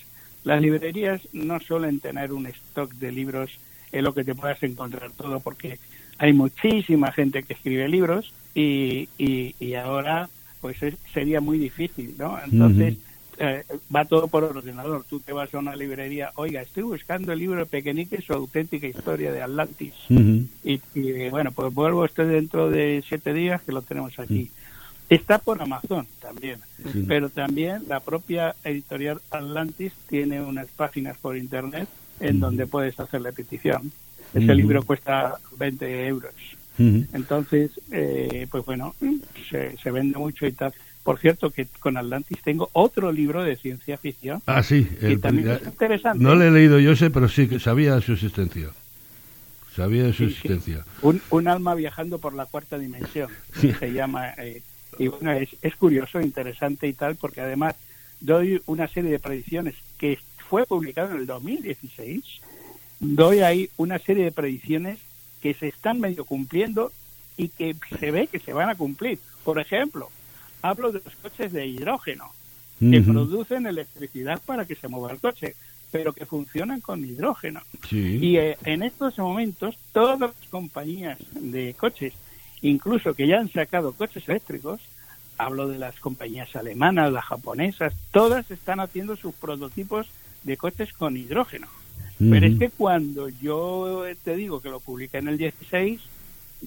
[0.44, 3.50] Las librerías no suelen tener un stock de libros
[3.92, 5.78] en lo que te puedas encontrar todo, porque
[6.18, 10.28] hay muchísima gente que escribe libros y, y, y ahora
[10.60, 12.38] pues es- sería muy difícil, ¿no?
[12.44, 12.96] Entonces
[13.38, 13.62] eh,
[13.94, 15.04] va todo por ordenador.
[15.08, 18.88] Tú te vas a una librería, oiga, estoy buscando el libro de Pequeñique, su auténtica
[18.88, 19.94] historia de Atlantis.
[20.64, 24.50] Y, y, bueno, pues vuelvo estoy dentro de siete días que lo tenemos aquí.
[25.08, 26.58] Está por Amazon también,
[26.92, 27.04] Sí.
[27.06, 31.88] pero también la propia editorial Atlantis tiene unas páginas por internet
[32.20, 33.92] en donde puedes hacer la petición.
[34.34, 36.32] Ese libro cuesta 20 euros.
[36.78, 38.94] Entonces, eh, pues bueno,
[39.50, 40.72] se, se vende mucho y tal.
[41.02, 44.84] Por cierto, que con Atlantis tengo otro libro de ciencia ficción Ah, sí.
[44.84, 46.22] que el- también ya- es interesante.
[46.22, 48.68] no le he leído yo ese, pero sí que sabía de su existencia.
[49.74, 50.34] Sabía de su Sí, sí.
[50.34, 50.84] existencia.
[51.02, 53.72] un, un alma viajando por la cuarta dimensión Sí.
[53.72, 54.60] se llama eh,
[54.98, 57.74] y bueno es, es curioso interesante y tal porque además
[58.20, 62.22] doy una serie de predicciones que fue publicado en el 2016
[63.00, 64.98] doy ahí una serie de predicciones
[65.40, 66.92] que se están medio cumpliendo
[67.36, 70.08] y que se ve que se van a cumplir por ejemplo
[70.62, 72.32] hablo de los coches de hidrógeno
[72.80, 75.54] que producen electricidad para que se mueva el coche
[75.90, 78.18] pero que funcionan con hidrógeno Sí.
[78.20, 82.12] y eh, en estos momentos todas las compañías de coches,
[82.62, 84.80] incluso que ya han sacado coches eléctricos,
[85.38, 90.08] hablo de las compañías alemanas, las japonesas, todas están haciendo sus prototipos
[90.42, 91.68] de coches con hidrógeno.
[92.18, 96.00] Pero es que cuando yo te digo que lo publiqué en el 16,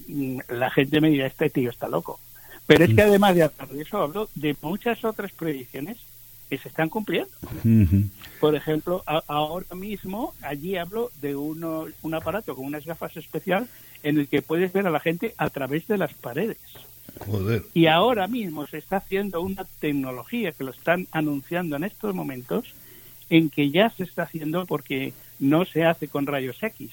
[0.08, 2.18] mm, la gente me dirá, este tío está loco.
[2.66, 5.98] Pero es que además de hablar de eso, hablo de muchas otras predicciones
[6.48, 7.30] que se están cumpliendo.
[8.40, 13.68] Por ejemplo, a- ahora mismo allí hablo de uno, un aparato con unas gafas especial
[14.02, 16.58] en el que puedes ver a la gente a través de las paredes.
[17.18, 17.62] Joder.
[17.74, 22.72] Y ahora mismo se está haciendo una tecnología que lo están anunciando en estos momentos
[23.30, 25.12] en que ya se está haciendo porque
[25.42, 26.90] no se hace con rayos X.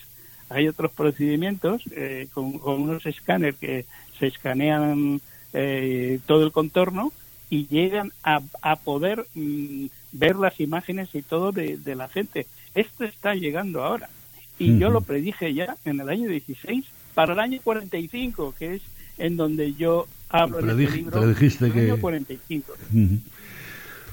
[0.49, 3.85] Hay otros procedimientos eh, con, con unos escáneres que
[4.19, 5.21] se escanean
[5.53, 7.13] eh, todo el contorno
[7.51, 12.47] y llegan a, a poder mm, ver las imágenes y todo de, de la gente.
[12.73, 14.09] Esto está llegando ahora.
[14.57, 16.83] Y yo lo predije ya en el año 16
[17.13, 18.81] para el año 45, que es
[19.17, 21.21] en donde yo hablo Predij- este libro.
[21.21, 22.73] predijiste el año que- 45.
[22.93, 23.17] Ujú.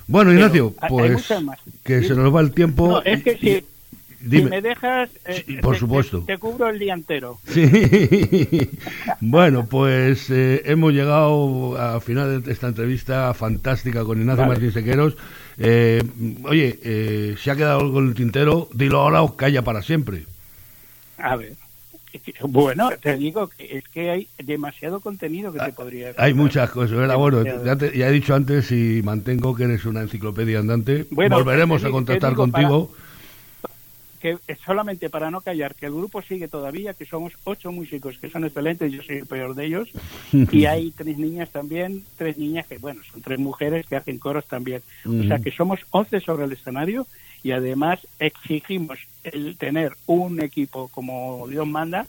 [0.06, 1.26] Bueno, Ignacio, pues
[1.82, 2.08] que Sí.
[2.08, 2.88] se nos va el tiempo.
[2.88, 3.64] No, es que si,
[4.20, 6.20] si me dejas, eh, Sí, por te- supuesto.
[6.20, 7.38] Te, te cubro el día entero.
[7.48, 7.66] Sí.
[9.20, 14.52] Bueno, pues eh, hemos llegado al final de esta entrevista fantástica con Ignacio Vale.
[14.54, 15.16] Martín Sequeros.
[15.58, 16.02] Eh,
[16.44, 20.24] oye, eh, si ha quedado algo en el tintero, dilo ahora o calla para siempre.
[21.18, 21.54] A ver.
[22.42, 26.34] Bueno, te digo que es que hay demasiado contenido que te podría Hay contar.
[26.34, 27.16] muchas cosas, ¿verdad?
[27.16, 31.06] Bueno, ya, te- ya he dicho antes y mantengo que eres una enciclopedia andante.
[31.10, 32.92] Bueno, Volveremos a contactar contigo.
[34.34, 38.30] Que solamente para no callar, que el grupo sigue todavía, que somos ocho músicos que
[38.30, 39.88] son excelentes, yo soy el peor de ellos,
[40.32, 44.46] y hay tres niñas también, tres niñas que, bueno, son tres mujeres que hacen coros
[44.46, 44.82] también.
[45.04, 47.06] O sea que somos once sobre el escenario
[47.42, 52.06] y además exigimos el tener un equipo como Dios manda,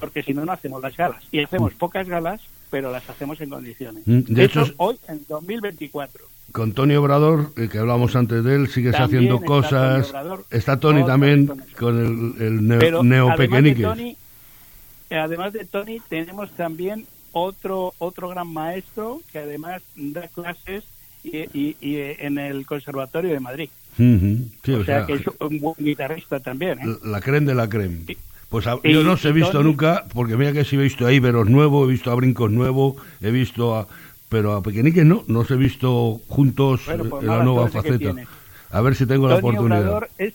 [0.00, 1.24] porque si no, no hacemos las galas.
[1.32, 4.02] Y hacemos pocas galas, pero las hacemos en condiciones.
[4.06, 6.24] Mm, de Eso hecho, hoy en 2024.
[6.52, 10.06] Con Tony Obrador, el que hablábamos antes de él, sigues También haciendo está cosas.
[10.06, 10.44] Tony Obrador.
[10.50, 11.46] Está Tony también
[11.78, 11.98] con
[12.38, 13.74] el, el neo, Pero Neo además de.
[13.74, 14.16] Tony,
[15.10, 20.84] además de Tony, tenemos también otro otro gran maestro que además da clases
[21.22, 23.68] y, y- y en el Conservatorio de Madrid.
[23.98, 26.78] Sí, o, sea, que es un buen guitarrista también.
[26.78, 26.96] ¿eh?
[27.04, 28.04] la creme de la creme.
[28.06, 28.16] Sí.
[28.48, 31.12] Pues a- yo no os he visto nunca, porque mira que sí he visto a
[31.12, 33.86] Iberos nuevo, he visto a Brincos nuevo, he visto a...
[34.30, 38.14] Pero a Pequeñiques no, no os he visto juntos Bueno, pues en la nueva faceta.
[38.70, 39.80] A ver si tengo la Tony oportunidad.
[39.80, 40.34] Obrador es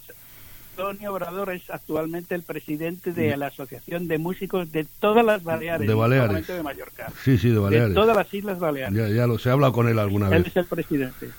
[0.76, 5.88] Tony Obrador es actualmente el presidente de la Asociación de Músicos de todas las Baleares,
[5.88, 6.48] De Baleares.
[6.48, 7.94] de Mallorca, Sí, sí, de de Baleares.
[7.94, 8.96] todas las Islas Baleares.
[8.98, 10.48] Ya, ya lo se ha hablado con él alguna Él vez.
[10.48, 11.30] es el presidente.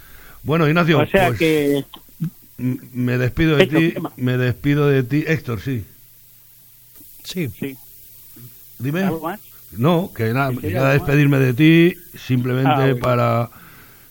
[0.44, 1.84] Bueno, Ignacio, o sea pues, que
[2.58, 3.94] me despido de ti.
[4.16, 5.24] Me despido de ti.
[5.26, 5.84] Héctor, sí.
[7.24, 7.48] Sí.
[7.48, 7.76] sí,
[8.78, 9.02] Dime.
[9.04, 9.40] algo más.
[9.76, 12.98] No, que nada, quería despedirme de ti simplemente Ah, bueno.
[13.00, 13.50] para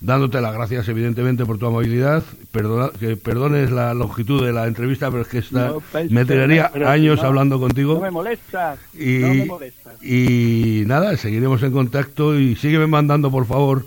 [0.01, 2.21] dándote las gracias evidentemente por tu amabilidad,
[2.51, 6.25] perdona, que perdones la longitud de la entrevista, pero es que esta, No, pues, me
[6.25, 7.93] tiraría años no, hablando contigo.
[7.93, 10.03] No me molestas, y, no me molestas.
[10.03, 13.85] y nada, seguiremos en contacto y sígueme mandando por favor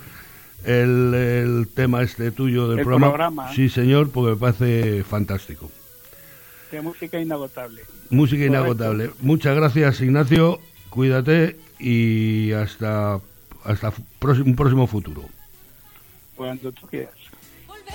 [0.65, 3.09] el, el tema este tuyo del El programa.
[3.09, 3.53] programa.
[3.55, 5.71] Sí, señor, porque me parece fantástico.
[6.73, 7.83] De música inagotable.
[8.11, 8.59] Música Correcto.
[8.59, 9.11] inagotable.
[9.21, 10.61] Muchas gracias, Ignacio.
[10.91, 13.21] Cuídate y hasta
[13.65, 15.25] hasta próximo- un próximo futuro.
[16.37, 17.15] Cuando tú quieras.
[17.67, 17.95] Volver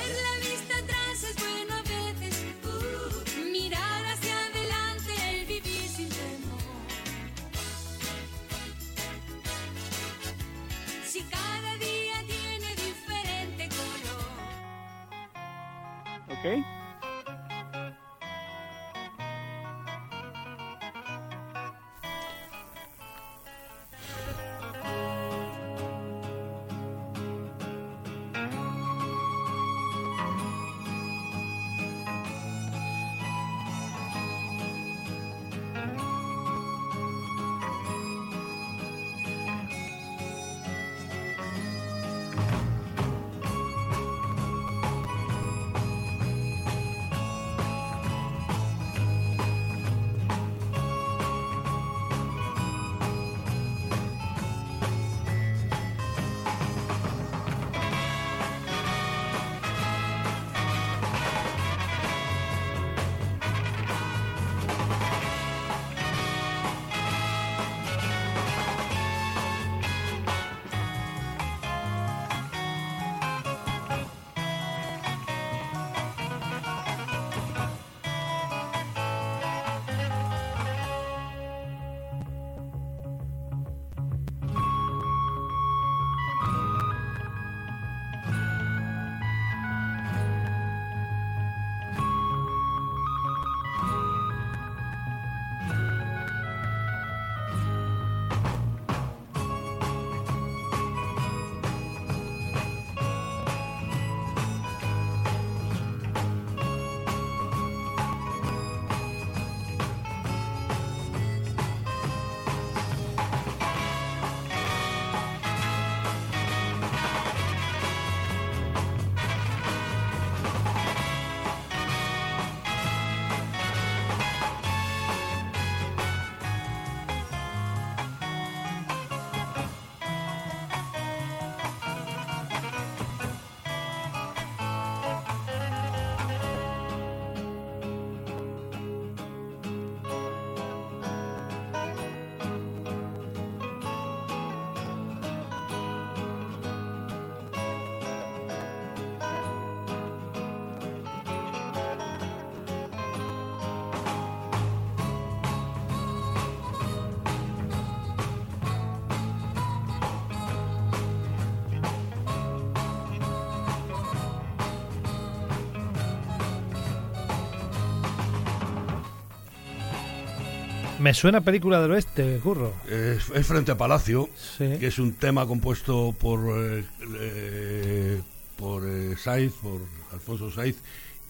[171.13, 172.73] Suena película del oeste, curro.
[172.89, 174.77] Es, es Frente a Palacio, Sí.
[174.79, 176.83] que es un tema compuesto por eh,
[177.19, 178.21] eh,
[178.57, 179.81] por eh, Saiz, por
[180.13, 180.77] Alfonso Saiz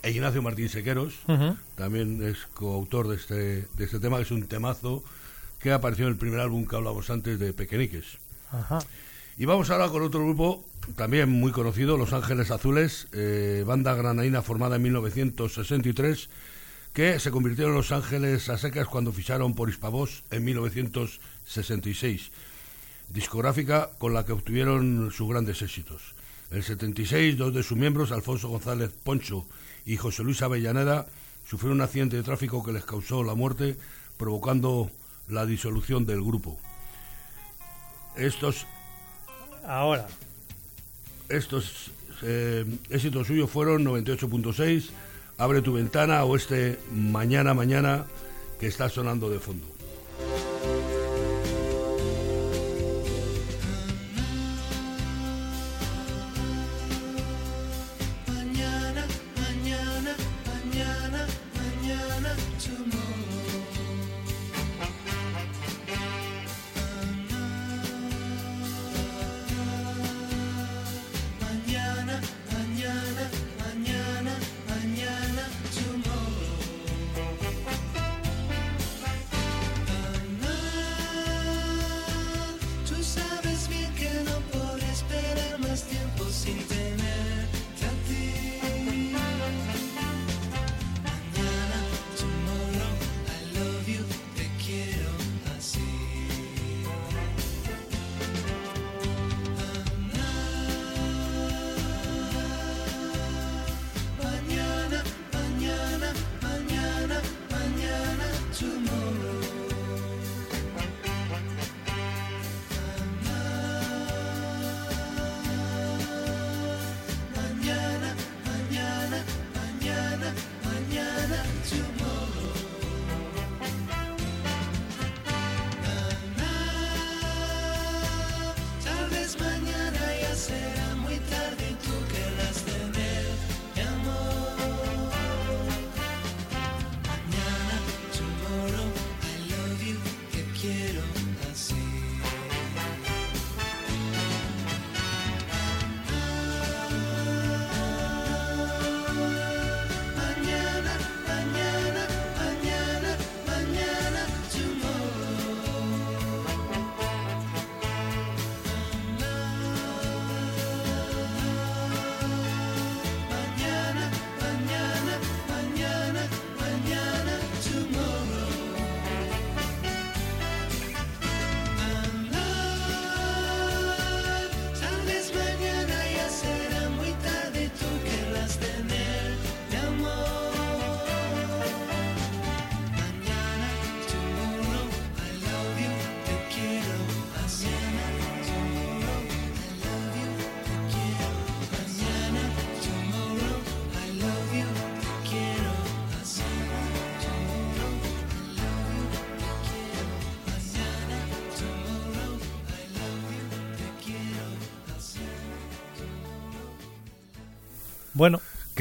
[0.04, 1.14] e Ignacio Martín Sequeros.
[1.76, 5.04] También es coautor de este, de este tema, que es un temazo
[5.60, 8.18] que apareció en el primer álbum que hablamos antes de Pequeñiques.
[8.52, 8.80] Ajá.
[9.38, 10.64] Y vamos ahora con otro grupo
[10.96, 16.30] también muy conocido, Los Ángeles Azules, eh, banda granadina formada en 1963,
[16.94, 22.32] que se convirtió en Los Ángeles a secas cuando ficharon por Hispavox en 1966.
[23.10, 26.14] Discográfica con la que obtuvieron sus grandes éxitos.
[26.50, 29.46] En el 76, dos de sus miembros, Alfonso González Poncho
[29.86, 31.08] y José Luis Avellaneda,
[31.48, 33.78] sufrieron un accidente de tráfico que les causó la muerte,
[34.18, 34.92] provocando
[35.30, 36.60] la disolución del grupo.
[38.16, 38.66] Estos
[39.66, 40.08] Ahora.
[41.30, 41.92] estos
[42.24, 44.90] eh, éxitos suyos fueron 98.6,
[45.42, 48.06] Abre tu ventana o este Mañana Mañana
[48.60, 49.66] que está sonando de fondo.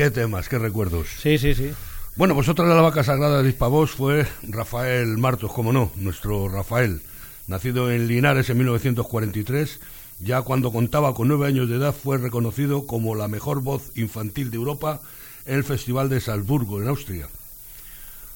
[0.00, 1.08] Qué temas, qué recuerdos.
[1.18, 1.72] sí, sí, sí.
[2.16, 6.48] Bueno, pues otra de la vaca sagrada de Hispavós fue Rafael Martos, como no, nuestro
[6.48, 7.02] Rafael,
[7.48, 9.78] nacido en Linares en 1943,
[10.20, 14.50] ya cuando contaba con nueve años de edad fue reconocido como la mejor voz infantil
[14.50, 15.02] de Europa
[15.44, 17.28] en el Festival de Salzburgo, en Austria.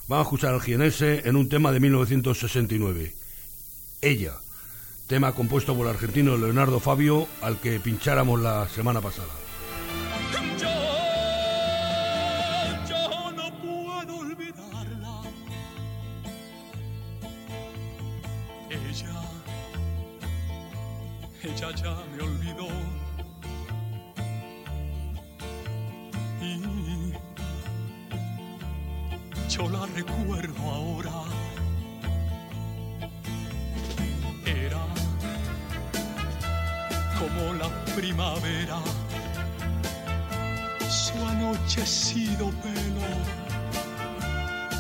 [0.07, 3.15] Vamos a escuchar al jienense en un tema de 1969,
[4.03, 4.35] Ella,
[5.07, 9.44] tema compuesto por el argentino Leonardo Fabio, al que pincháramos la semana pasada.
[21.77, 22.69] Ya me olvidó.
[26.41, 27.13] Y
[29.49, 31.13] yo la recuerdo ahora.
[34.47, 34.85] Era
[37.19, 38.79] como la primavera
[40.89, 43.09] su anochecido pelo,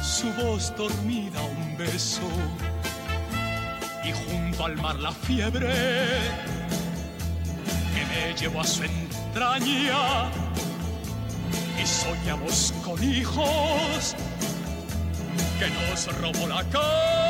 [0.02, 2.28] su voz dormida un beso
[4.04, 5.72] y junto al mar la fiebre
[8.34, 10.30] me llevó a su entraña
[11.80, 14.16] y soñamos con hijos
[15.58, 17.23] que nos robó la calma.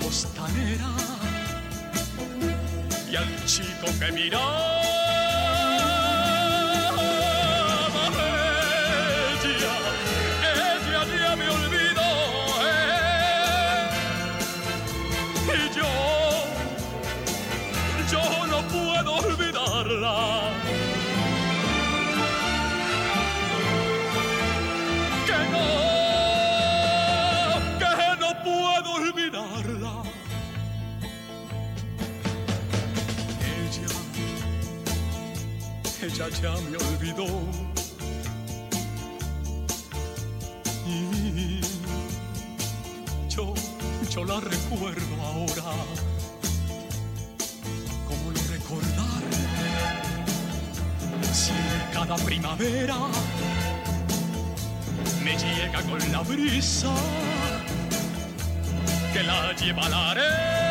[0.00, 0.90] Costanera.
[3.10, 4.99] Y al chico que miraba
[36.28, 37.26] ya me olvidó.
[40.86, 41.60] Y
[43.28, 43.54] yo,
[44.10, 45.72] yo la recuerdo ahora.
[48.06, 49.38] ¿Cómo no recordarla?
[51.32, 51.52] Si
[51.92, 52.96] cada primavera
[55.24, 56.92] me llega con la brisa
[59.12, 60.69] que la lleva a la arena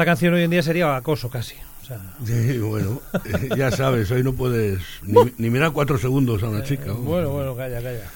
[0.00, 1.56] Esta canción hoy en día sería acoso casi.
[1.82, 6.42] O sea, Sí, bueno, eh, ya sabes, hoy no puedes ni, ni mirar cuatro segundos
[6.42, 6.92] a una chica.
[6.92, 8.10] bueno, bueno, calla, calla.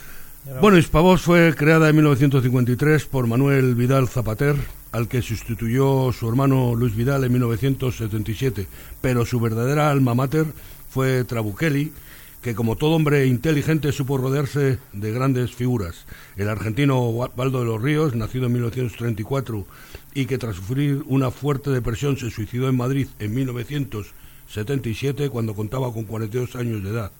[0.62, 4.56] Bueno, Hispavós fue creada en 1953 por Manuel Vidal Zapater,
[4.92, 8.66] al que sustituyó su hermano Luis Vidal en 1977,
[9.02, 10.46] pero su verdadera alma mater
[10.88, 11.92] fue Trabuchelli,
[12.44, 16.04] que como todo hombre inteligente supo rodearse de grandes figuras.
[16.36, 19.66] El argentino Waldo de los Ríos, nacido en 1934
[20.12, 25.90] y que tras sufrir una fuerte depresión se suicidó en Madrid en 1977 cuando contaba
[25.90, 27.12] con 42 años de edad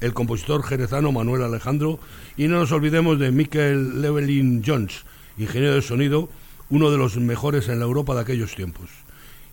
[0.00, 2.00] el compositor jerezano Manuel Alejandro
[2.38, 5.04] y no nos olvidemos de Michael Llewellyn Jones,
[5.36, 6.30] ingeniero de sonido,
[6.70, 8.88] uno de los mejores en la Europa de aquellos tiempos.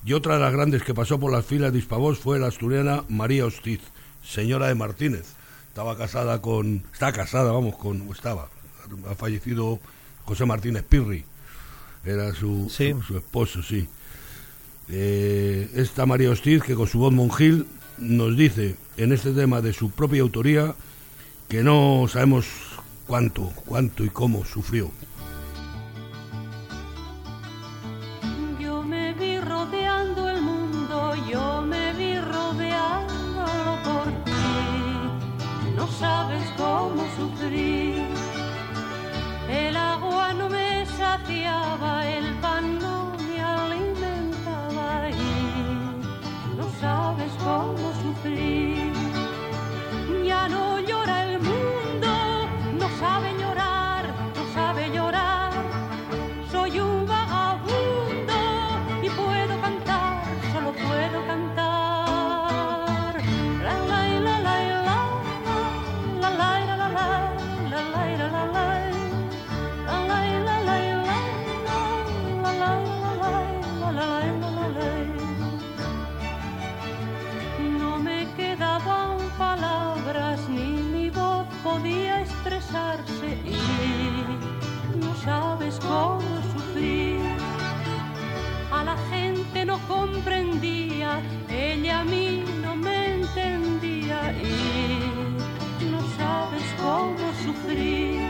[0.05, 3.03] Y otra de las grandes que pasó por las filas de Hispavós fue la asturiana
[3.09, 3.82] María Hostiz,
[4.28, 5.25] señora de Martínez.
[5.69, 6.84] Estaba casada con.
[6.91, 8.09] Está casada, vamos, con.
[8.11, 8.49] Estaba.
[9.09, 9.80] Ha fallecido
[10.25, 11.23] José Martínez Pirri.
[12.05, 13.88] Era su, su, esposo, sí.
[14.89, 17.67] Eh, esta María Hostiz, que con su voz monjil
[17.97, 20.73] nos dice en este tema de su propia autoría
[21.49, 22.45] que no sabemos
[23.05, 24.91] cuánto, cuánto y cómo sufrió.
[47.18, 48.76] sabes cómo sufrir.
[83.45, 86.22] y no sabes cómo
[86.53, 87.22] sufrir.
[88.72, 97.34] A la gente no comprendía, ella a mí no me entendía y no sabes cómo
[97.45, 98.26] sufrir.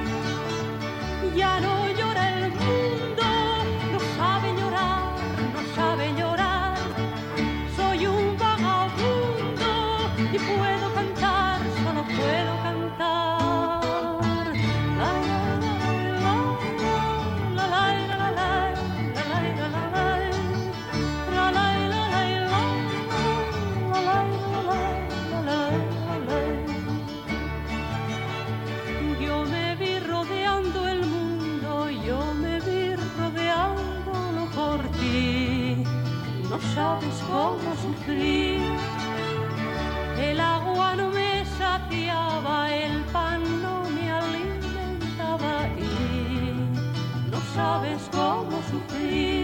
[47.57, 49.36] sabes cómo sufrir.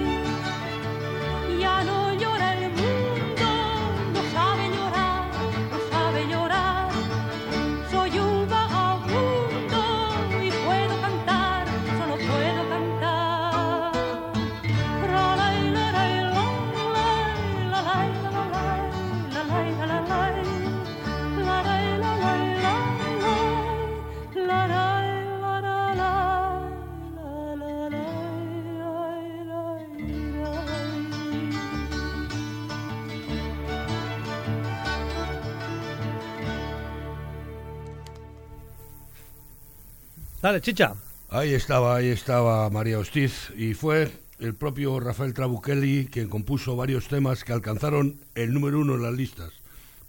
[40.43, 40.93] Dale, chicha.
[41.29, 47.07] Ahí estaba, ahí estaba María Ostiz y fue el propio Rafael Trabuchelli quien compuso varios
[47.07, 49.53] temas que alcanzaron el número uno en las listas.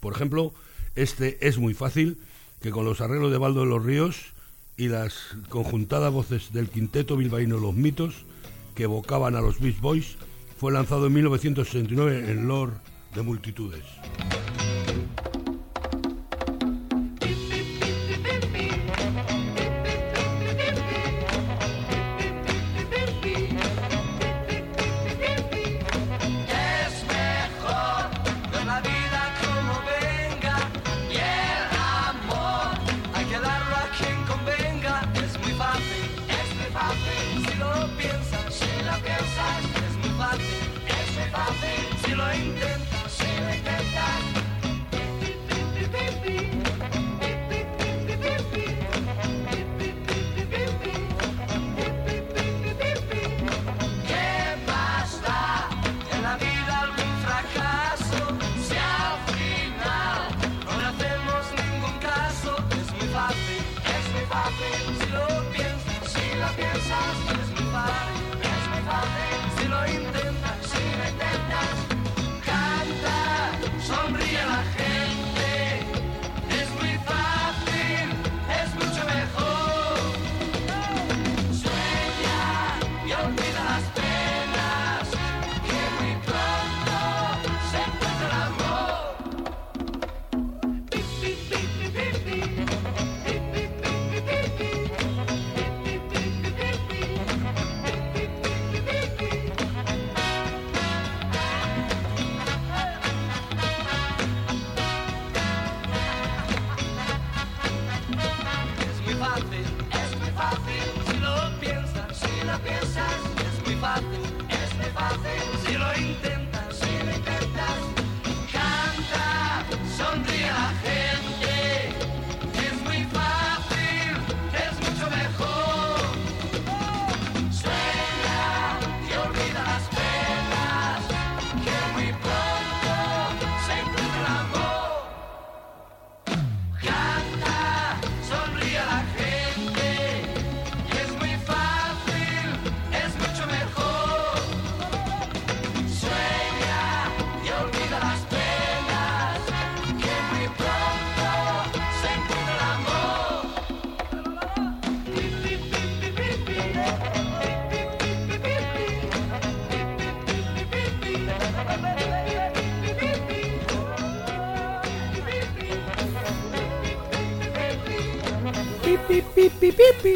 [0.01, 0.53] Por ejemplo,
[0.95, 2.17] este es muy fácil,
[2.59, 4.33] que con los arreglos de Baldo de los Ríos
[4.75, 5.13] y las
[5.47, 8.25] conjuntadas voces del quinteto bilbaíno Los Mitos,
[8.75, 10.17] que evocaban a los Beach Boys,
[10.57, 12.73] fue lanzado en 1969 en Lord
[13.15, 13.85] de Multitudes.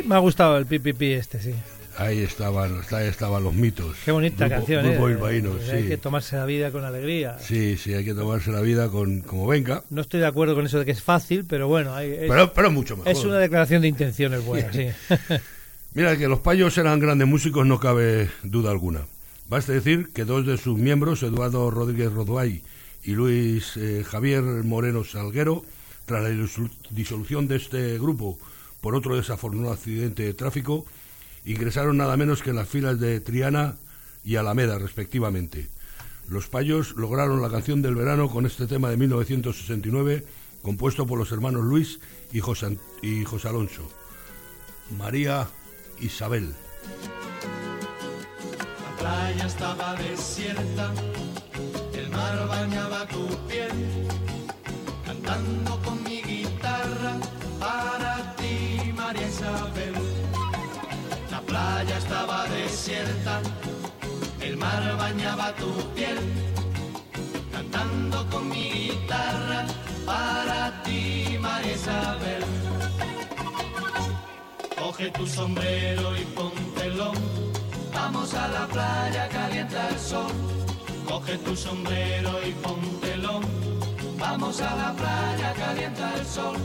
[0.01, 0.07] Pi.
[0.07, 1.53] Me ha gustado el pi, pi, pi este, sí.
[1.97, 3.97] Ahí estaban, ahí estaban los mitos.
[4.05, 5.41] Qué bonita Grupo- canción, Grupo ¿eh?
[5.73, 7.37] Hay que tomarse la vida con alegría.
[7.39, 9.83] Sí, sí, hay que tomarse la vida con como venga.
[9.89, 12.53] No estoy de acuerdo con eso de que es fácil, pero bueno, hay- es, Pero,
[12.53, 13.11] pero mucho mejor.
[13.11, 14.87] es una declaración de intenciones buena, sí.
[15.93, 19.01] Mira, que los payos eran grandes músicos no cabe duda alguna.
[19.49, 22.61] Basta decir que dos de sus miembros, Eduardo Rodríguez Roduay
[23.03, 25.65] y Luis eh, Javier Moreno Salguero,
[26.05, 26.29] tras la
[26.91, 28.37] disolución de este grupo
[28.81, 30.85] por otro desafortunado accidente de tráfico,
[31.45, 33.75] ingresaron nada menos que en las filas de Triana
[34.23, 35.67] y Alameda, respectivamente.
[36.29, 40.23] Los payos lograron la canción del verano con este tema de 1969,
[40.61, 41.99] compuesto por los hermanos Luis
[42.31, 42.77] y José,
[43.47, 43.89] Alonso.
[44.97, 45.47] María
[45.99, 46.53] Isabel.
[48.79, 50.93] La playa estaba desierta,
[51.93, 54.07] el mar bañaba tu piel,
[55.05, 57.17] cantando con mi guitarra
[57.59, 58.35] para
[61.31, 63.39] La playa estaba desierta,
[64.41, 66.17] el mar bañaba tu piel,
[67.49, 69.65] cantando con mi guitarra
[70.05, 72.43] para ti, María Isabel.
[74.77, 77.13] Coge tu sombrero y póntelo.
[77.93, 80.33] Vamos a la playa, calienta el sol.
[81.07, 83.39] Coge tu sombrero y póntelo.
[84.17, 86.57] Vamos a la playa, calienta el sol.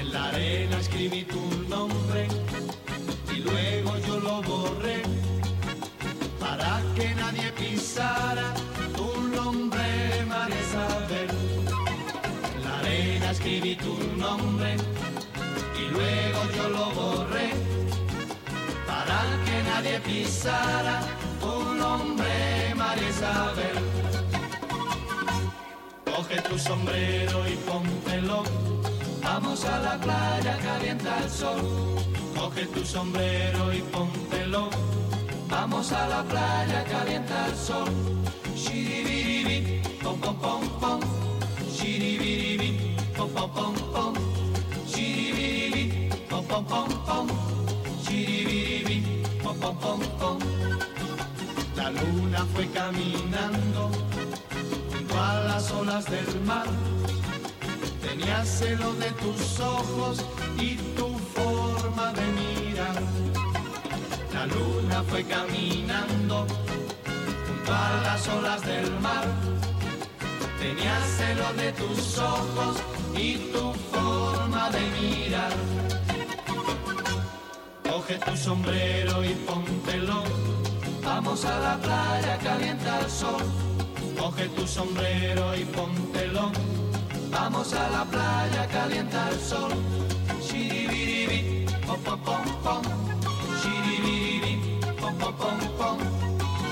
[0.00, 2.26] En la arena escribí tu nombre
[3.30, 5.02] y luego yo lo borré
[6.40, 8.54] para que nadie pisara
[8.96, 11.28] tu nombre, María Isabel.
[12.56, 14.76] En la arena escribí tu nombre
[15.78, 17.77] y luego yo lo borré
[19.08, 21.00] para que nadie pisara
[21.40, 23.76] tu nombre, María Isabel.
[26.04, 28.42] Coge tu sombrero y póntelo.
[29.22, 31.60] Vamos a la playa, calienta el sol.
[32.36, 34.68] Coge tu sombrero y póntelo.
[35.48, 37.88] Vamos a la playa, calienta el sol.
[38.54, 41.00] Shiribiribi, pom pom pom pom.
[41.74, 44.14] Shiribiribi, pom pom pom pom.
[44.86, 47.37] Shiribiribi, pom pom pom pom.
[51.76, 53.90] La luna fue caminando
[54.90, 56.64] junto a las olas del mar.
[58.00, 60.24] Tenía celo de tus ojos
[60.58, 63.02] y tu forma de mirar.
[64.32, 66.46] La luna fue caminando
[67.46, 69.26] junto a las olas del mar.
[70.58, 72.78] Tenía celo de tus ojos
[73.14, 75.87] y tu forma de mirar.
[78.08, 80.22] Coge tu sombrero y póntelo.
[81.04, 83.42] Vamos a la playa, calienta el sol.
[84.18, 86.50] Coge tu sombrero y póntelo.
[87.30, 89.72] Vamos a la playa, calienta el sol.
[90.40, 92.82] Shiribiribi, pom pom pom pom.
[93.60, 95.98] Shiribiribi, pom pom pom pom.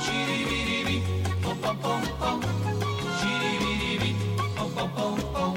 [0.06, 1.02] Shiribiribi,
[1.42, 2.40] pom pom pom pom.
[3.20, 4.16] Shiribiribi,
[4.56, 5.54] pom pom pom pom.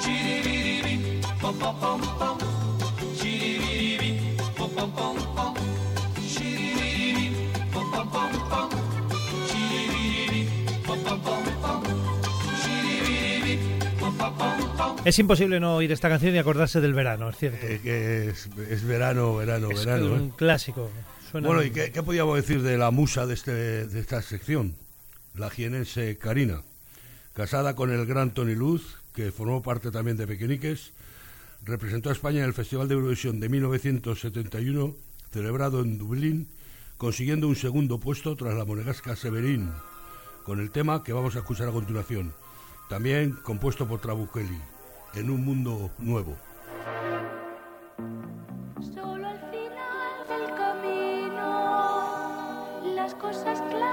[0.00, 2.53] Shiribiribi, pom pom pom pom.
[15.04, 17.66] Es imposible no oír esta canción y acordarse del verano, es cierto.
[17.66, 20.14] Eh, que es, es verano, verano, es verano.
[20.14, 20.32] un ¿eh?
[20.36, 20.90] clásico.
[21.30, 23.52] Suena- Bueno, ¿y qué, qué podíamos decir de la musa de, este,
[23.86, 24.74] de esta sección?
[25.34, 26.62] La jienense Karina,
[27.34, 30.92] casada con el gran Tony Luz, que formó parte también de Pequeñiques,
[31.64, 34.94] representó a España en el Festival de Eurovisión de 1971,
[35.30, 36.48] celebrado en Dublín,
[36.98, 39.72] consiguiendo un segundo puesto tras la monegasca Severín,
[40.44, 42.34] con el tema que vamos a escuchar a continuación,
[42.88, 44.60] también compuesto por Trabuchelli,
[45.14, 46.36] En un mundo nuevo.
[48.80, 51.34] Solo al final del camino,
[52.94, 53.83] las cosas claras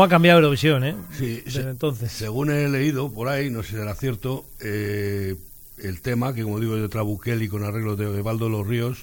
[0.00, 0.96] ¿Cómo ha cambiado Eurovisión, eh?
[1.18, 2.10] Sí, Desde se- entonces.
[2.10, 5.36] Según he leído por ahí, no sé si será cierto, eh,
[5.76, 8.96] el tema, que como digo es de Trabuquel y con arreglos de Evaldo los Ríos,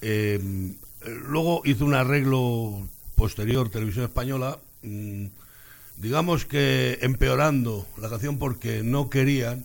[0.00, 0.38] eh,
[1.28, 2.86] luego hizo un arreglo
[3.16, 5.24] posterior, Televisión Española, mm,
[5.96, 9.64] digamos que empeorando la canción porque no querían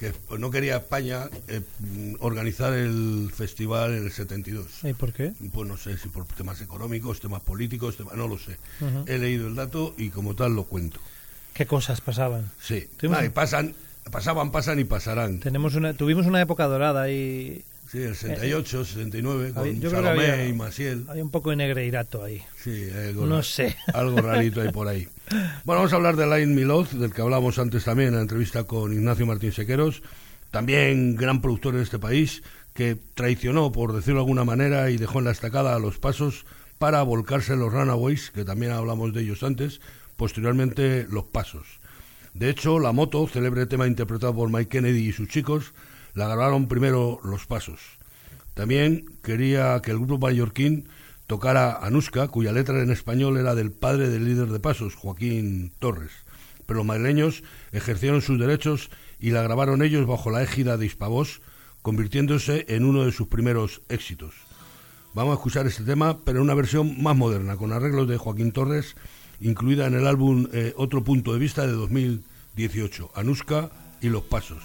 [0.00, 4.66] que no quería España eh, mm, organizar el festival en el 72.
[4.82, 5.32] ¿Y por qué?
[5.52, 8.56] Pues no sé si por temas económicos, temas políticos, temas- no lo sé.
[8.80, 9.04] Ujú.
[9.06, 10.98] He leído el dato y como tal lo cuento.
[11.52, 12.50] ¿Qué cosas pasaban?
[12.62, 13.74] Sí, Ah, y pasan,
[14.10, 15.40] pasaban, pasan y pasarán.
[15.40, 20.06] Tenemos una, tuvimos una época dorada y Sí, el 68, 69, con yo creo que
[20.06, 21.06] Salomé había, y Maciel.
[21.08, 22.40] había un poco de negreirato ahí.
[22.62, 23.76] Sí, algo, No sé.
[23.94, 25.08] algo rarito hay por ahí.
[25.64, 28.62] Bueno, vamos a hablar de Lain Milot, del que hablamos antes también en la entrevista
[28.62, 30.04] con Ignacio Martín Sequeros,
[30.52, 35.18] también gran productor en este país, que traicionó, por decirlo de alguna manera, y dejó
[35.18, 36.46] en la estacada a los pasos
[36.78, 39.80] para volcarse en los Runaways, que también hablamos de ellos antes,
[40.16, 41.80] posteriormente los pasos.
[42.34, 45.72] De hecho, La Moto, célebre tema interpretado por Mike Kennedy y sus chicos,
[46.14, 47.80] la grabaron primero Los Pasos.
[48.54, 50.88] También quería que el grupo mallorquín
[51.26, 56.10] tocara Anuska, cuya letra en español era del padre del líder de Pasos, Joaquín Torres.
[56.66, 57.42] Pero los madrileños
[57.72, 58.90] ejercieron sus derechos
[59.20, 61.40] y la grabaron ellos bajo la égida de Hispavoz,
[61.82, 64.34] convirtiéndose en uno de sus primeros éxitos.
[65.14, 68.52] Vamos a escuchar este tema, pero en una versión más moderna, con arreglos de Joaquín
[68.52, 68.96] Torres,
[69.40, 74.62] incluida en el álbum eh, Otro Punto de Vista de 2018, Anuska y Los Pasos.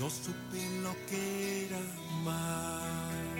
[0.00, 1.80] No supe lo que era
[2.12, 3.36] amar.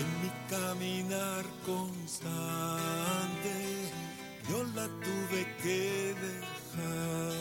[0.00, 3.54] En mi caminar constante,
[4.48, 7.32] yo la tuve que dejar.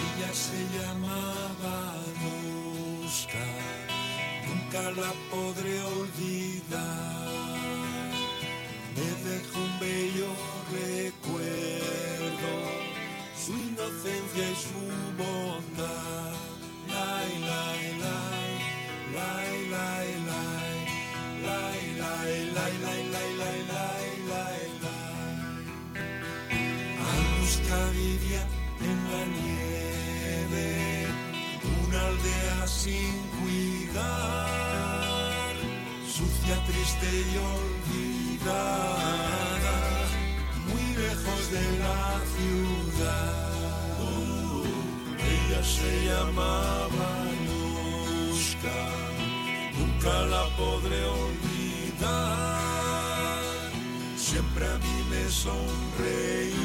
[0.00, 1.74] Ella se llamaba
[2.08, 3.46] Anuska,
[4.48, 7.32] nunca la podré olvidar
[8.96, 10.28] me dejó un bello
[10.70, 12.52] recuerdo,
[13.44, 14.82] su inocencia y su
[15.16, 15.71] bondad.
[32.82, 34.74] Sin cuidar,
[36.16, 38.96] sucia, triste y olvidada,
[40.66, 42.04] muy lejos de la
[42.34, 43.42] ciudad.
[45.32, 48.80] Ella se llamaba Anuska,
[49.78, 52.22] nunca la podré olvidar.
[54.16, 56.61] Siempre a mí me sonreía,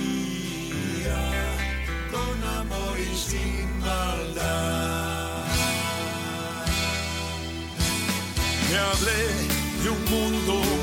[8.78, 9.48] grande
[9.82, 10.77] que o mundo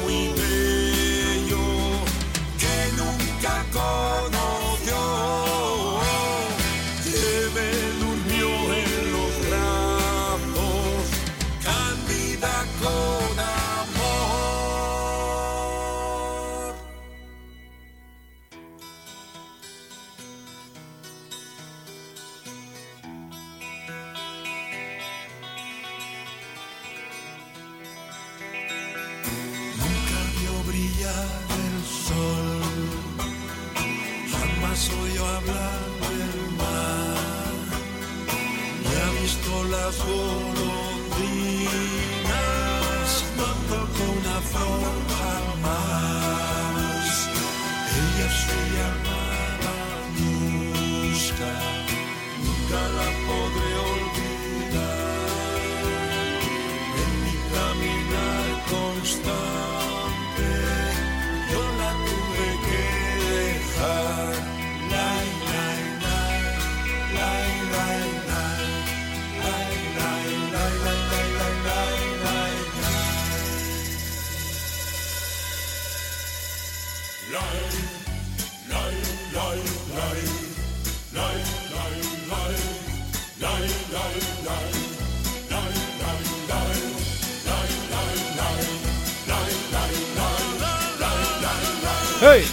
[92.27, 92.45] ¡Hey!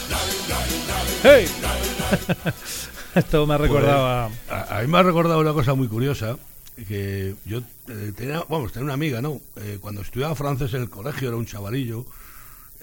[1.24, 1.48] ¡Hey!
[3.16, 4.26] Esto me ha recordado a...
[4.50, 6.38] A, a mí me ha recordado una cosa muy curiosa,
[6.88, 9.40] que yo eh, tenía, vamos, tenía una amiga, ¿no?
[9.56, 12.06] Eh, cuando estudiaba francés en el colegio, era un chavalillo,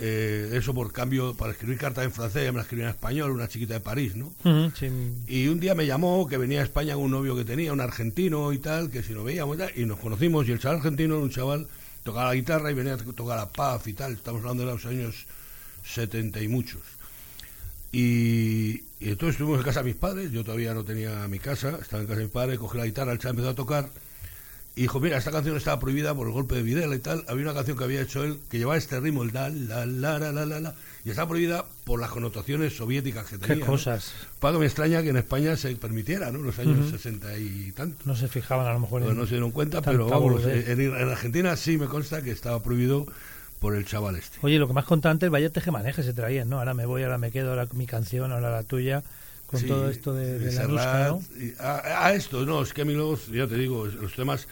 [0.01, 3.33] eh, eso por cambio, para escribir cartas en francés, ya me la escribía en español,
[3.33, 4.33] una chiquita de París, ¿no?
[4.79, 4.89] Sí.
[5.27, 7.81] Y un día me llamó que venía a España con un novio que tenía, un
[7.81, 10.47] argentino y tal, que si nos veíamos y tal, y nos conocimos.
[10.49, 11.67] Y el chaval argentino era un chaval,
[12.05, 14.13] tocaba la guitarra y venía a tocar la paz y tal.
[14.13, 15.27] Estamos hablando de los años
[15.85, 16.81] 70 y muchos.
[17.91, 21.79] Y, y entonces estuvimos en casa de mis padres, yo todavía no tenía mi casa,
[21.81, 23.89] estaba en casa de mis padres, cogí la guitarra, el chaval empezó a tocar.
[24.79, 27.25] Y dijo, mira, esta canción estaba prohibida por el golpe de Videla y tal.
[27.27, 30.21] Había una canción que había hecho él que llevaba este ritmo, el da, la, la,
[30.21, 30.75] la, la, la, la,
[31.05, 33.57] y estaba prohibida por las connotaciones soviéticas que tenía.
[33.57, 33.67] Qué ¿no?
[33.67, 34.13] cosas.
[34.39, 36.39] Pago me extraña que en España se permitiera, ¿no?
[36.39, 37.97] Los años 60 y tanto.
[38.05, 39.19] No se fijaban a lo mejor Pues en...
[39.19, 43.05] no se dieron cuenta, pero vamos, en, en Argentina sí me consta que estaba prohibido
[43.59, 44.39] por el chaval este.
[44.43, 46.61] Oye, lo que más contaba antes, vaya tejemaneje se traían, ¿no?
[46.61, 49.03] Ahora me voy, ahora me quedo, ahora mi canción, ahora la tuya,
[49.49, 51.23] con Sí, todo esto de, de la Serrat Nuska, ¿no?
[51.45, 54.47] y- a, a esto, no, es que a mí los, ya te digo, los temas...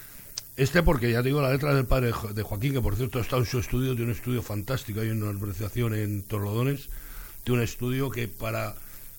[0.57, 2.97] Este porque, ya te digo, la letra del padre de Jo- de Joaquín, que por
[2.97, 6.89] cierto ha estado en su estudio, tiene un estudio fantástico, hay una organización en Torlodones,
[7.45, 8.75] tiene un estudio que para...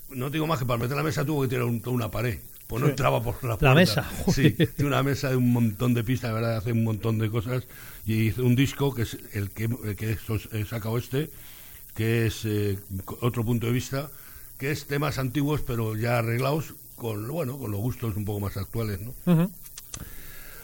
[0.09, 2.81] No digo más que para meter la mesa tuvo que tirar un- una pared, pues
[2.81, 3.65] no entraba por la puerta.
[3.69, 6.83] La mesa, Sí, tiene una mesa de un montón de pistas, la verdad, hace un
[6.83, 7.65] montón de cosas,
[8.05, 10.17] y hizo un disco que es el que, el que
[10.53, 11.29] he sacado este,
[11.93, 12.79] que es eh,
[13.21, 14.09] otro punto de vista,
[14.57, 18.57] que es temas antiguos pero ya arreglados con bueno con los gustos un poco más
[18.57, 19.13] actuales, ¿no?
[19.31, 19.51] Ujú.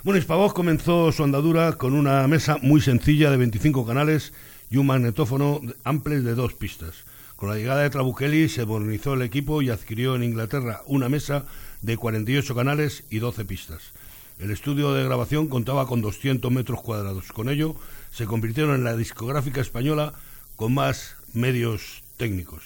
[0.04, 4.34] Bueno, Hispavox comenzó su andadura con una mesa muy sencilla de 25 canales
[4.70, 7.06] y un magnetófono amplio de dos pistas.
[7.38, 11.46] Con la llegada de Trabuchelli se modernizó el equipo y adquirió en Inglaterra una mesa
[11.82, 13.94] de 48 canales y 12 pistas.
[14.40, 17.32] El estudio de grabación contaba con 200 metros cuadrados.
[17.32, 17.78] Con ello
[18.12, 20.12] se convirtieron en la discográfica española
[20.58, 22.62] con más medios técnicos.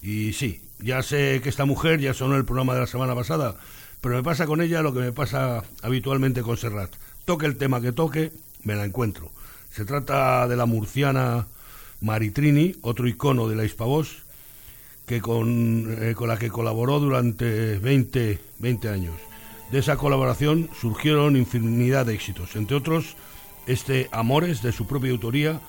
[0.00, 3.56] Y sí, ya sé que esta mujer ya sonó el programa de la semana pasada,
[4.02, 6.90] pero me pasa con ella lo que me pasa habitualmente con Serrat.
[7.24, 8.32] Toque el tema que toque,
[8.64, 9.30] me la encuentro.
[9.70, 11.46] Se trata de la murciana
[12.00, 14.24] Maritrini, otro icono de la Hispavoz,
[15.06, 19.14] que con, eh, con la que colaboró durante 20, 20 años.
[19.70, 23.16] De esa colaboración surgieron infinidad de éxitos, entre otros
[23.68, 25.60] este Amores de su propia autoría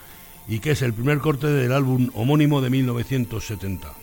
[0.47, 4.02] y que es el primer corte del álbum homónimo de 1970.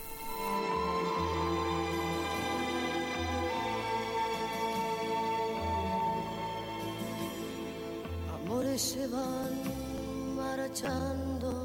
[10.82, 11.64] Marchando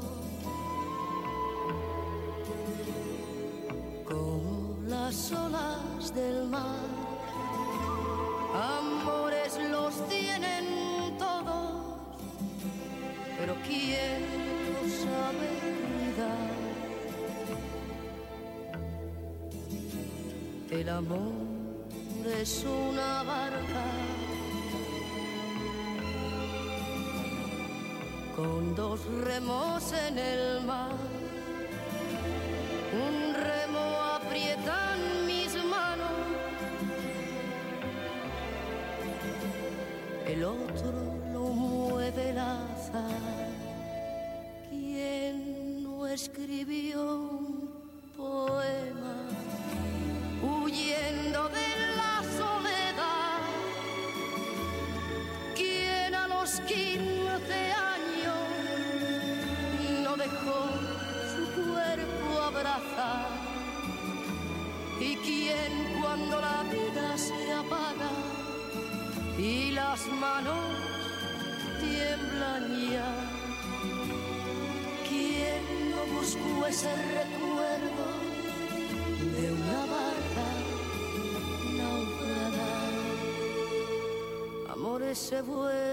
[4.04, 6.86] como las olas del mar.
[8.54, 11.98] Amores los tienen todos,
[13.38, 14.22] pero ¿quién
[14.82, 15.56] los sabe?
[20.70, 21.32] El amor
[22.40, 23.22] es una
[28.36, 30.92] con dos remos en el mar.
[32.92, 33.84] Un remo
[34.18, 36.12] aprieta en mis manos,
[40.26, 40.92] el otro
[41.32, 43.48] lo mueve el azar.
[44.68, 46.75] ¿Quién no escribió
[77.20, 78.04] recuerdo
[79.34, 80.46] de una barca
[81.78, 82.72] naufragada.
[84.72, 85.85] Amores se vuelven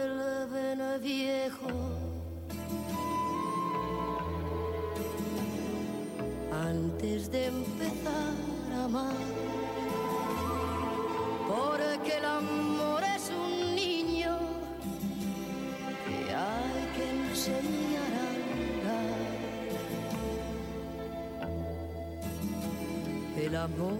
[23.46, 23.98] El amor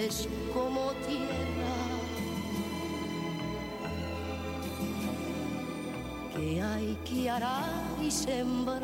[0.00, 1.74] es como tierra
[6.36, 7.64] que hay que arar
[8.00, 8.77] y sembrar.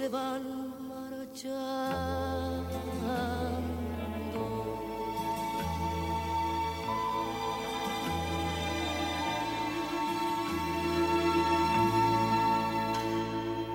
[0.00, 0.42] Se van
[0.88, 2.80] marchando.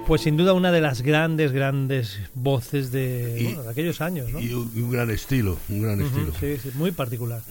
[0.07, 4.30] Pues sin duda una de las grandes, grandes voces de, Y- bueno, de aquellos años,
[4.32, 4.39] ¿no?
[4.39, 6.32] Y un, gran estilo, un gran estilo.
[6.39, 7.41] sí, sí, muy particular.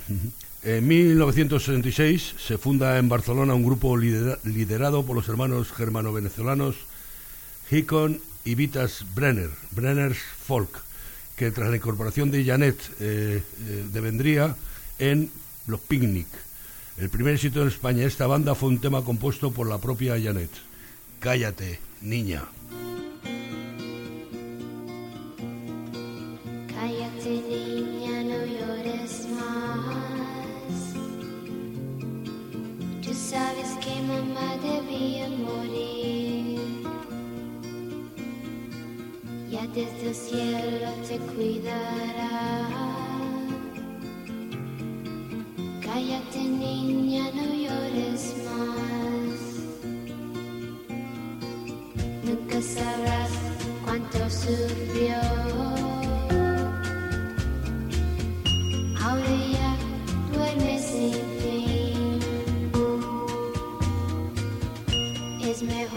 [0.63, 6.77] En 1966 se funda en Barcelona un grupo lidera- liderado por los hermanos germano-venezolanos
[7.73, 10.81] Hicon y Vitas Brenner, Brenner's Folk,
[11.37, 14.55] que tras la incorporación de Janet eh, eh, devendría
[14.99, 15.31] en
[15.67, 16.29] Los Picnic.
[16.99, 20.21] El primer éxito en España de esta banda fue un tema compuesto por la propia
[20.21, 20.51] Janet.
[21.19, 22.45] Cállate, niña.
[40.15, 42.69] El cielo te cuidará.
[45.85, 49.41] Cállate niña, no llores más.
[52.25, 53.33] Nunca sabrás
[53.85, 55.21] cuánto sufrió.
[59.03, 59.71] Ahora ya
[60.33, 62.21] duerme sin fin.
[65.43, 65.94] Es mejor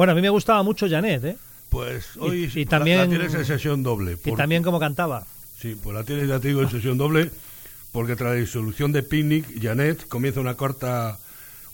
[0.00, 1.36] Bueno, a mí me gustaba mucho Janet, ¿eh?
[1.68, 4.16] Pues hoy y la- también- la tienes en sesión doble.
[4.24, 5.26] Y también como cantaba.
[5.60, 7.30] Sí, pues la tienes, ya te digo, en sesión doble,
[7.92, 11.18] porque tras la disolución de Picnic, Janet comienza una corta,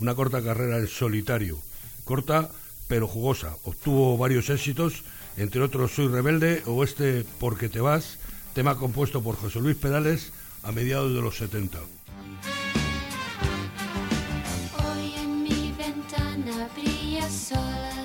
[0.01, 1.57] una corta carrera en solitario.
[2.03, 2.51] Corta,
[2.89, 3.55] pero jugosa.
[3.63, 5.05] Obtuvo varios éxitos,
[5.37, 8.19] entre otros Soy Rebelde o este Porque te vas,
[8.55, 10.33] tema compuesto por José Luis Perales
[10.65, 11.79] a mediados de los 70.
[14.85, 17.96] Hoy en mi ventana brilla sola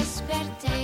[0.00, 0.79] despertei.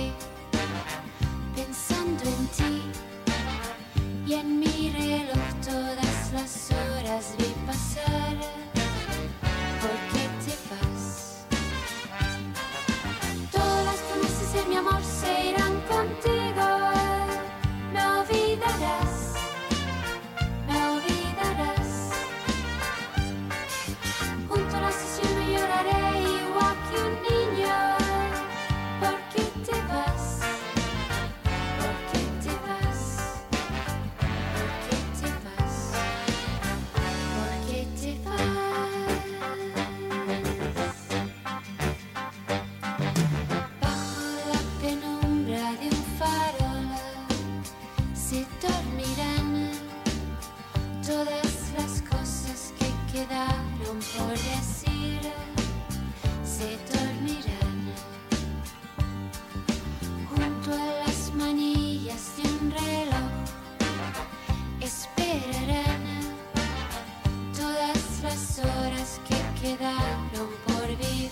[68.59, 71.31] Horas que quedaron por vivir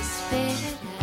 [0.00, 0.93] esperarán.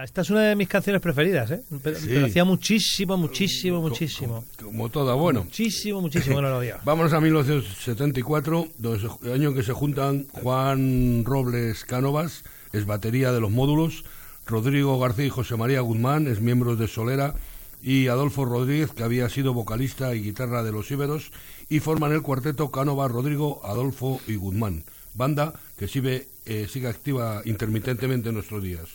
[0.00, 1.60] Mira, esta es una de mis canciones preferidas, ¿eh?
[1.82, 2.06] Pero, Sí.
[2.08, 4.44] pero hacía muchísimo, muchísimo, muchísimo.
[4.62, 5.44] Como toda, bueno.
[5.44, 6.78] Muchísimo, muchísimo que no lo había.
[6.84, 13.30] Vámonos a 1974, donde se- año en que se juntan Juan Robles Cánovas, es batería
[13.32, 14.04] de los módulos,
[14.46, 17.34] Rodrigo García y José María Guzmán, es miembros de Solera,
[17.82, 21.30] y Adolfo Rodríguez, que había sido vocalista y guitarra de Los Íberos,
[21.68, 24.82] y forman el cuarteto Cánovas, Rodrigo, Adolfo y Guzmán,
[25.14, 28.88] banda que sigue, eh, sigue activa intermitentemente en nuestros días.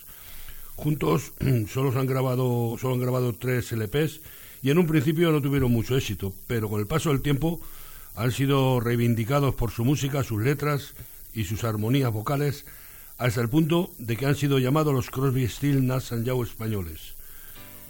[0.76, 1.34] Juntos
[1.70, 4.22] solo han grabado solo han grabado tres LPs
[4.62, 7.60] y en un principio no tuvieron mucho éxito, pero con el paso del tiempo
[8.16, 10.94] han sido reivindicados por su música, sus letras
[11.34, 12.66] y sus armonías vocales
[13.18, 17.14] hasta el punto de que han sido llamados los Crosby, Stills, Nash Young españoles.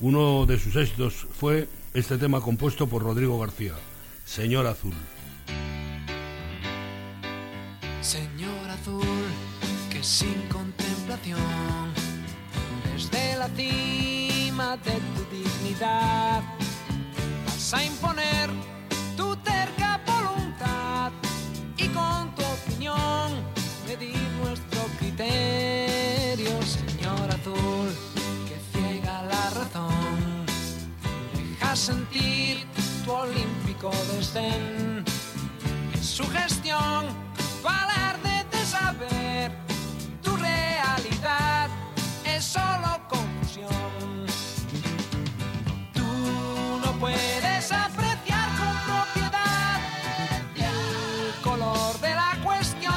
[0.01, 3.73] Uno de sus éxitos fue este tema compuesto por Rodrigo García,
[4.25, 4.93] Señor Azul.
[8.01, 9.01] Señor azul,
[9.89, 11.39] que sin contemplación,
[13.47, 16.41] la de tu dignidad,
[17.45, 18.49] vas a imponer
[19.15, 21.11] tu terca voluntad
[21.77, 23.31] y con tu opinión
[23.87, 27.89] medir nuestro criterio, Señor azul,
[28.47, 30.45] que ciega la razón,
[31.35, 32.65] deja sentir
[33.03, 35.05] tu olímpico desdén.
[35.93, 37.05] En su gestión,
[38.51, 39.51] de saber,
[40.23, 41.69] tu realidad
[42.25, 42.95] es solo
[45.93, 46.01] Tú
[46.83, 49.79] no puedes apreciar con propiedad
[50.57, 52.93] el color de la cuestión,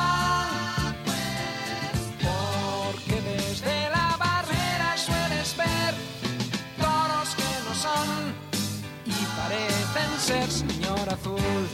[2.18, 5.94] porque desde la barrera sueles ver
[6.76, 8.34] toros que no son
[9.06, 11.68] y parecen ser señor azul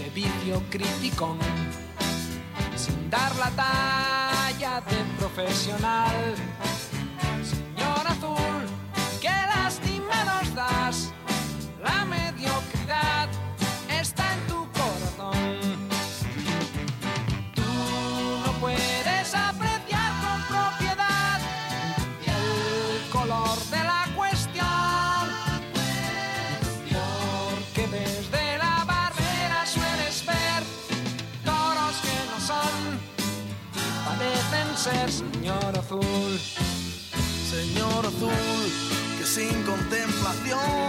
[0.00, 1.38] de vicio criticón
[2.74, 6.34] sin dar la talla de profesional
[40.26, 40.85] contemplación,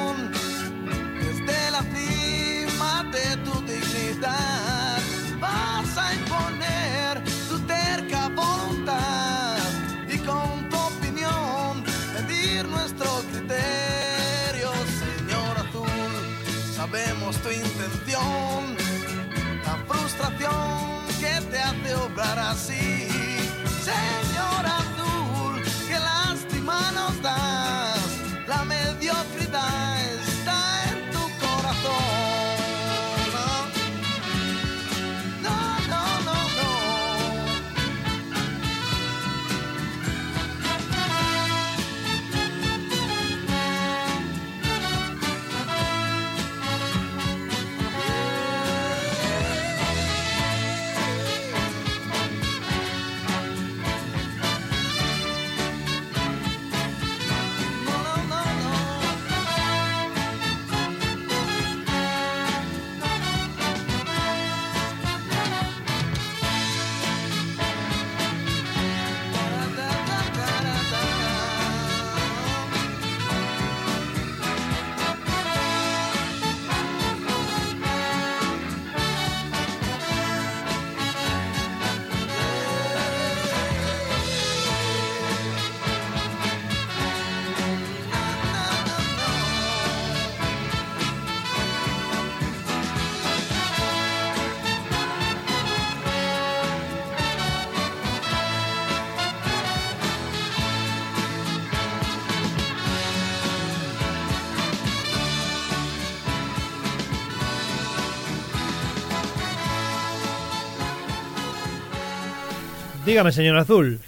[113.07, 114.01] Dígame, señor Azul.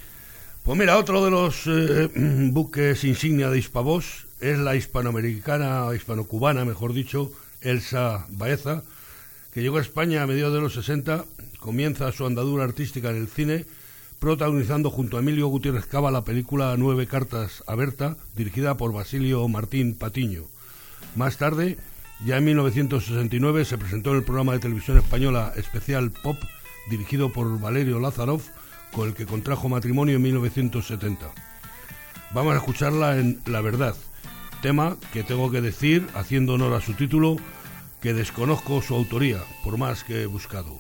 [0.64, 2.10] Pues mira, otro de los eh,
[2.52, 7.32] buques insignia de Hispavós es la hispanoamericana, hispano-cubana, mejor dicho,
[7.62, 8.84] Elsa Baeza,
[9.54, 11.24] que llegó a España a mediados de los 60,
[11.62, 13.66] comienza su andadura artística en el cine,
[14.20, 19.48] protagonizando junto a Emilio Gutiérrez Cava la película Nueve Cartas a Berta, dirigida por Basilio
[19.48, 20.44] Martín Patiño.
[21.16, 21.78] Más tarde,
[22.26, 26.36] ya en 1969, se presentó en el programa de televisión española Especial Pop,
[26.90, 28.42] dirigido por Valerio Lázarov,
[28.92, 31.26] con el que contrajo matrimonio en 1970.
[32.34, 33.96] Vamos a escucharla en La Verdad,
[34.62, 37.38] tema que tengo que decir, haciendo honor a su título,
[38.02, 40.80] que desconozco su autoría, por más que he buscado.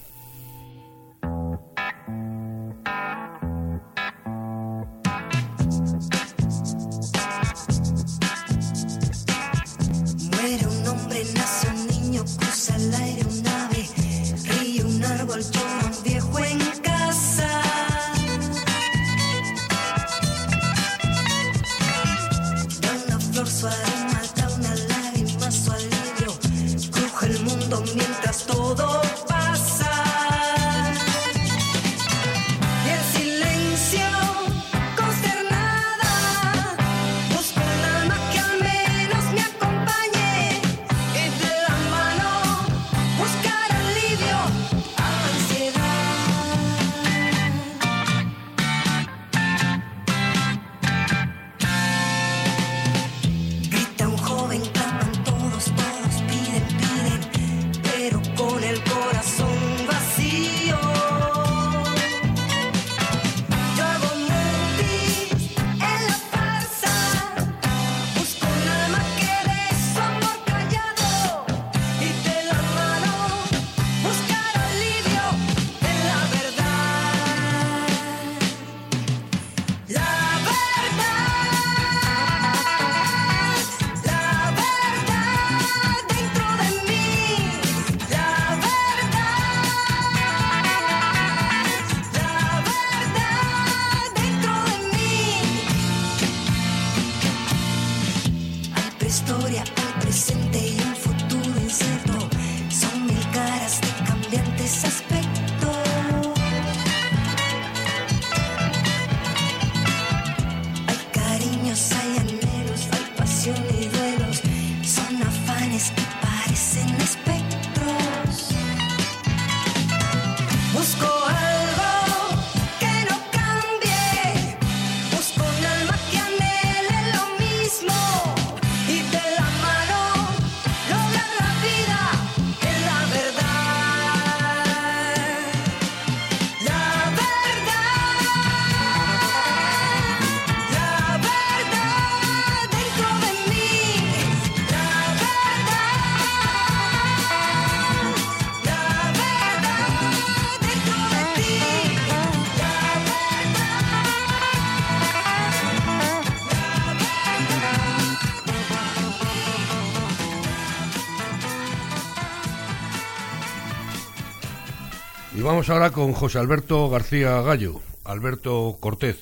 [165.49, 169.17] Vamos ahora con José Alberto García Gallo, Alberto Cortés,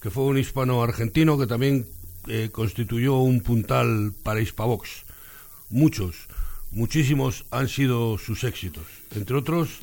[0.00, 1.88] que fue un hispano-argentino que también
[2.28, 5.02] eh, constituyó un puntal para Hispavox.
[5.70, 6.28] Muchos,
[6.70, 8.84] muchísimos han sido sus éxitos.
[9.16, 9.80] Entre otros,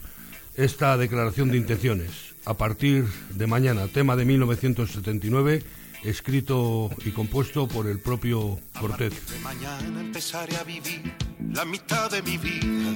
[0.55, 2.11] esta declaración de intenciones,
[2.45, 5.63] a partir de mañana, tema de 1979,
[6.05, 9.11] escrito y compuesto por el propio Cortés.
[9.29, 11.13] De mañana empezaré a vivir
[11.51, 12.95] la mitad de mi vida.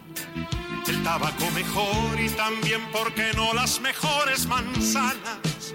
[0.87, 5.73] El tabaco mejor y también, ¿por qué no las mejores manzanas?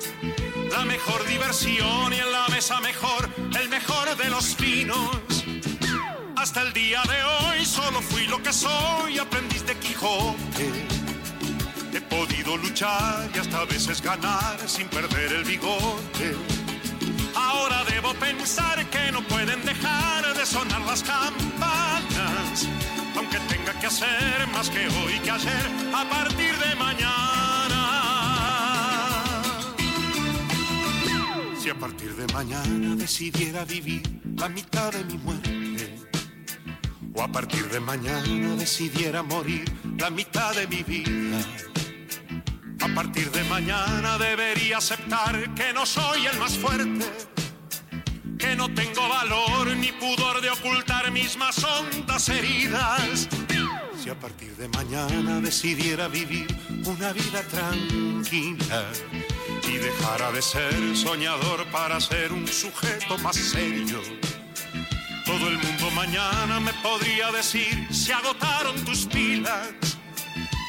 [0.70, 3.28] La mejor diversión y en la mesa mejor,
[3.60, 5.44] el mejor de los vinos.
[6.36, 10.86] Hasta el día de hoy solo fui lo que soy, aprendiz de Quijote.
[11.92, 16.36] He podido luchar y hasta a veces ganar sin perder el bigote.
[17.34, 22.68] Ahora debo pensar que no pueden dejar de sonar las campanas,
[23.16, 27.82] aunque tenga que hacer más que hoy que ayer a partir de mañana.
[31.60, 34.02] Si a partir de mañana decidiera vivir
[34.36, 36.06] la mitad de mi muerte,
[37.14, 39.64] o a partir de mañana decidiera morir
[39.98, 41.38] la mitad de mi vida.
[42.80, 47.06] A partir de mañana debería aceptar que no soy el más fuerte,
[48.38, 53.28] que no tengo valor ni pudor de ocultar mis más hondas heridas.
[54.02, 56.46] Si a partir de mañana decidiera vivir
[56.84, 58.84] una vida tranquila
[59.68, 64.00] y dejara de ser soñador para ser un sujeto más serio.
[65.24, 69.68] Todo el mundo mañana me podría decir, se agotaron tus pilas,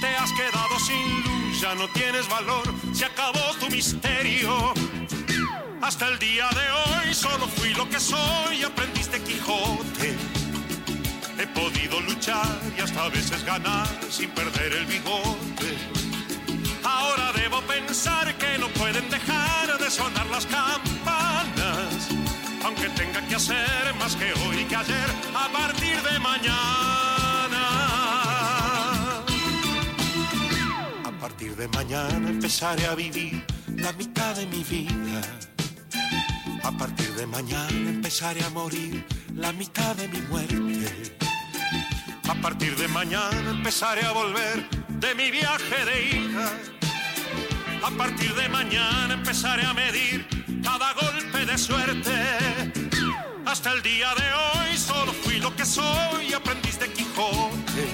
[0.02, 2.64] te has quedado sin luz, ya no tienes valor,
[2.94, 4.73] se acabó tu misterio.
[5.81, 10.15] Hasta el día de hoy solo fui lo que soy, aprendiz de Quijote.
[11.39, 15.77] He podido luchar y hasta a veces ganar sin perder el bigote.
[16.83, 22.07] Ahora debo pensar que no pueden dejar de sonar las campanas,
[22.65, 27.63] aunque tenga que hacer más que hoy que ayer a partir de mañana.
[31.05, 33.45] A partir de mañana empezaré a vivir
[33.75, 35.21] la mitad de mi vida.
[36.68, 41.15] A partir de mañana empezaré a morir la mitad de mi muerte.
[42.27, 46.52] A partir de mañana empezaré a volver de mi viaje de ida.
[47.81, 50.27] A partir de mañana empezaré a medir
[50.61, 52.15] cada golpe de suerte.
[53.45, 57.85] Hasta el día de hoy solo fui lo que soy, aprendiz de Quijote.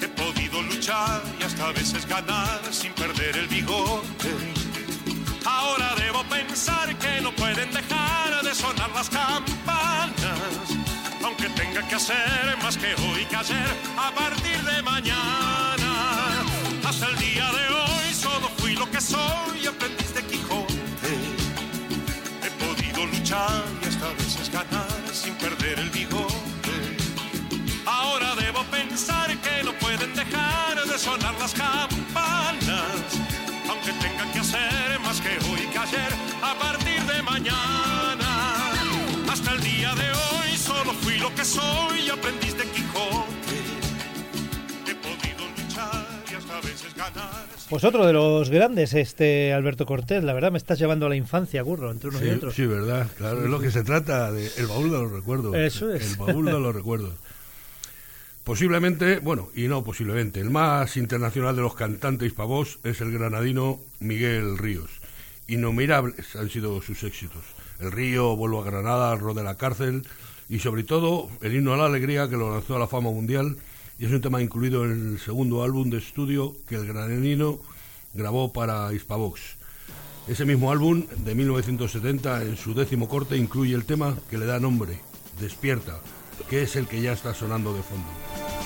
[0.00, 4.19] He podido luchar y hasta a veces ganar sin perder el bigote.
[6.48, 10.68] Pensar que no pueden dejar de sonar las campanas,
[11.24, 16.42] aunque tenga que hacer más que hoy que ayer a partir de mañana.
[16.84, 21.14] Hasta el día de hoy solo fui lo que soy, aprendiz de Quijote.
[22.42, 26.96] He podido luchar y hasta a veces ganar sin perder el bigote.
[27.86, 32.09] Ahora debo pensar que no pueden dejar de sonar las campanas,
[36.50, 38.72] a partir de mañana.
[39.30, 43.60] Hasta el día de hoy solo fui lo que soy, aprendiz de Quijote.
[44.86, 47.46] He podido luchar y hasta a veces ganar.
[47.68, 50.24] Pues otro de los grandes, este Alberto Cortés.
[50.24, 52.54] La verdad me estás llevando a la infancia, Curro, entre unos y otros.
[52.54, 55.54] sí, verdad, claro, es lo que se trata, de el baúl de los recuerdos.
[55.54, 56.12] Eso es.
[56.12, 57.12] El baúl de los recuerdos.
[58.42, 63.78] Posiblemente, bueno, y no posiblemente, el más internacional de los cantantes pavos es el granadino
[64.00, 64.99] Miguel Ríos.
[65.50, 67.42] Innumerables han sido sus éxitos.
[67.80, 70.06] El Río, Vuelvo a Granada, El de la Cárcel
[70.48, 73.56] y sobre todo el himno a la alegría que lo lanzó a la fama mundial
[73.98, 77.58] y es un tema incluido en el segundo álbum de estudio que el granadino
[78.14, 79.40] grabó para Hispavox.
[80.28, 84.60] Ese mismo álbum de 1970 en su décimo corte incluye el tema que le da
[84.60, 85.00] nombre,
[85.40, 85.98] Despierta,
[86.48, 88.59] que es el que ya está sonando de fondo.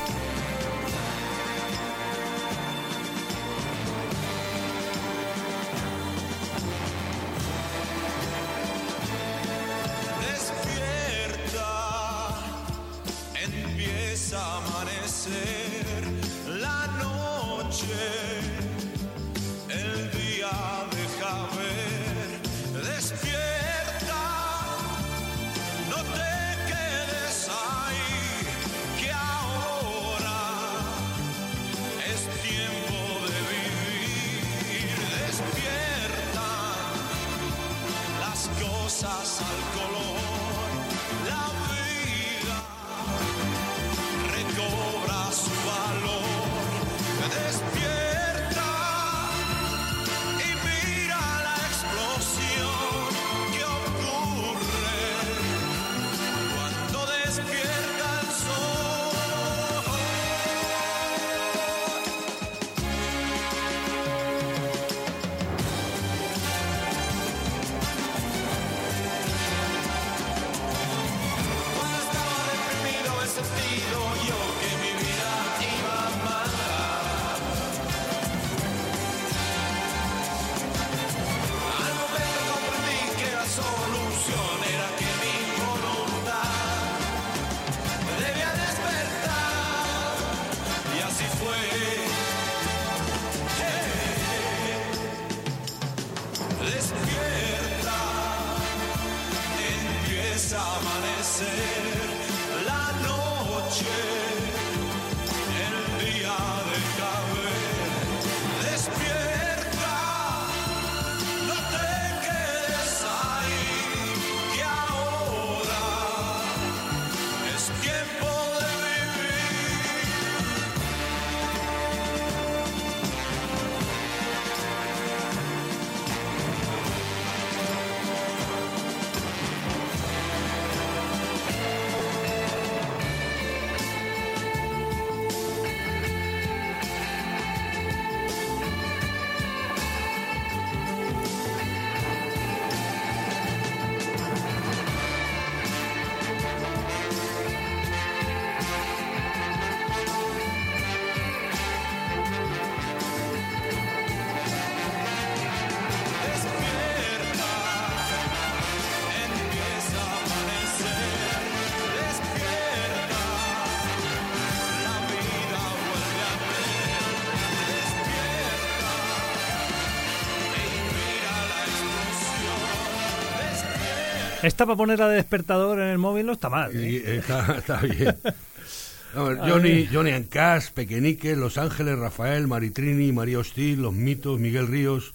[174.45, 176.71] Esta para ponerla de despertador en el móvil no está mal.
[176.77, 176.91] ¿eh?
[176.91, 178.15] Y está, está bien.
[179.15, 179.89] Johnny.
[179.91, 185.15] Johnny Ancas, Pequeñique, Los Ángeles, Rafael, Maritrini, María Hostil, Los Mitos, Miguel Ríos.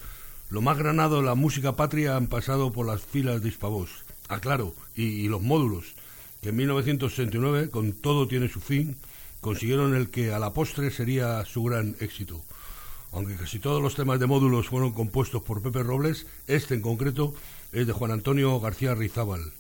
[0.50, 4.04] Lo más granado de la música patria han pasado por las filas de Hispavoz.
[4.30, 5.94] Ah, claro, y, y los módulos,
[6.42, 8.98] que en 1969, con Todo tiene su fin,
[9.42, 12.42] consiguieron el que a la postre sería su gran éxito.
[13.12, 17.36] Aunque casi todos los temas de módulos fueron compuestos por Pepe Robles, este en concreto
[17.72, 19.52] es de Juan Antonio García Rizábal.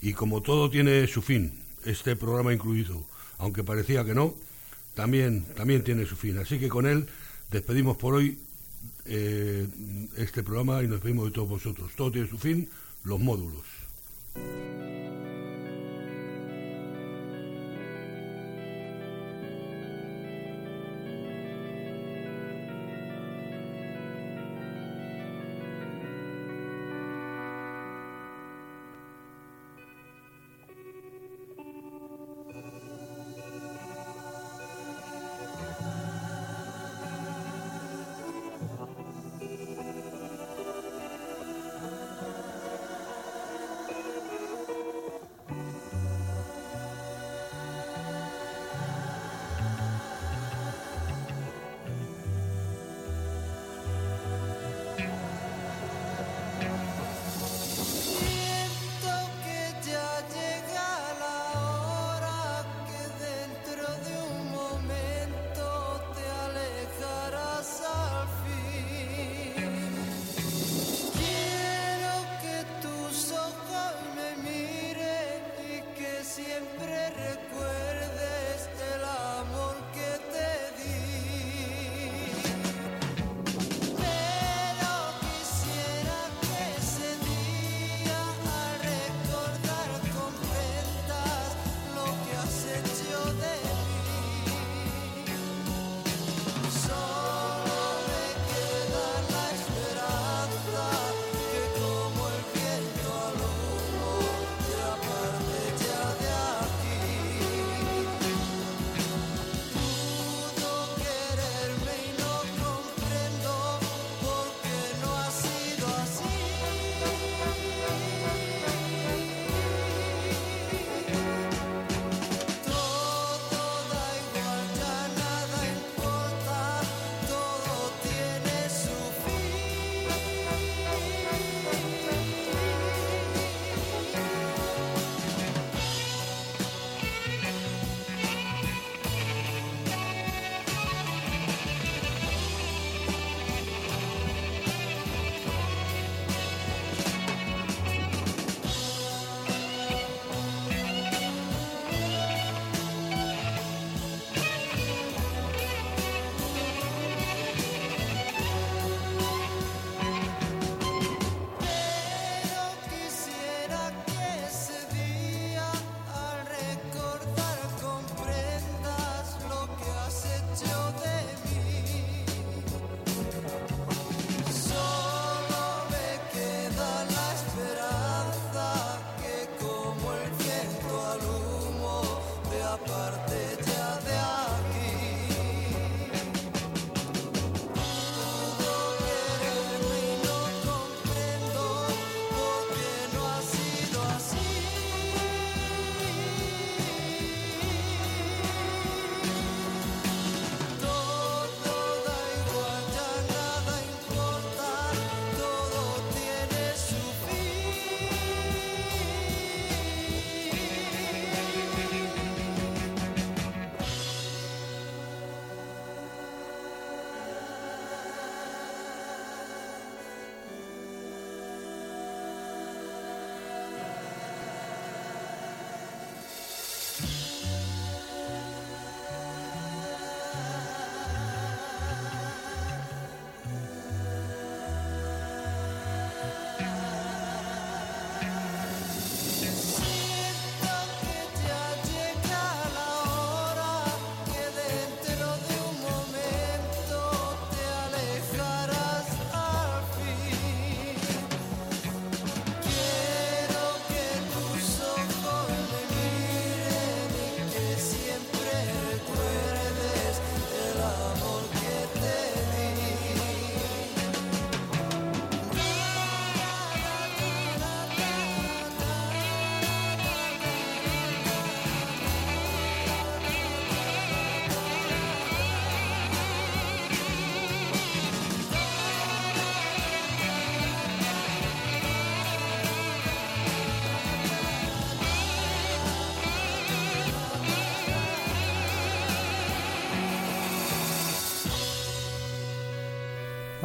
[0.00, 1.52] Y como todo tiene su fin,
[1.84, 3.04] este programa incluido,
[3.38, 4.34] aunque parecía que no,
[4.94, 6.38] también, también tiene su fin.
[6.38, 7.08] Así que con él
[7.50, 8.38] despedimos por hoy
[9.06, 9.66] eh,
[10.16, 11.92] este programa y nos despedimos de todos vosotros.
[11.96, 12.68] Todo tiene su fin,
[13.04, 13.64] los módulos.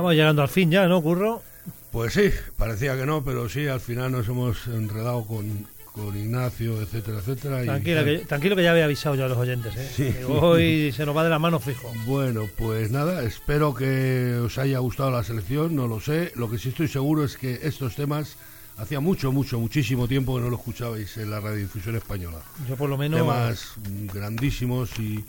[0.03, 1.41] Vamos llegando al fin ya, ¿no, Curro?
[1.93, 6.81] Pues sí, parecía que no, pero sí, al final nos hemos enredado con, con Ignacio,
[6.81, 7.63] etcétera, etcétera.
[7.63, 9.89] y- Tranquilo que, tranquilo que ya había avisado yo a los oyentes, ¿eh?
[9.95, 10.11] Sí.
[10.11, 11.89] Que Hoy se nos va de la mano fijo.
[12.05, 16.34] Bueno, pues nada, espero que os haya gustado la selección, no lo sé.
[16.35, 18.35] Lo que sí estoy seguro es que estos temas
[18.75, 22.39] hacía mucho, mucho, muchísimo tiempo que no lo escuchabais en la radiodifusión española.
[22.67, 23.21] Yo por lo menos...
[23.21, 23.75] Temas
[24.13, 25.23] grandísimos y,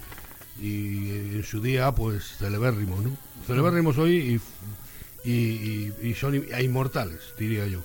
[0.60, 3.16] y en su día, pues, celebérrimos, ¿no?
[3.46, 4.40] Celebérrimos hoy
[5.24, 7.80] y, son inmortales, diría yo.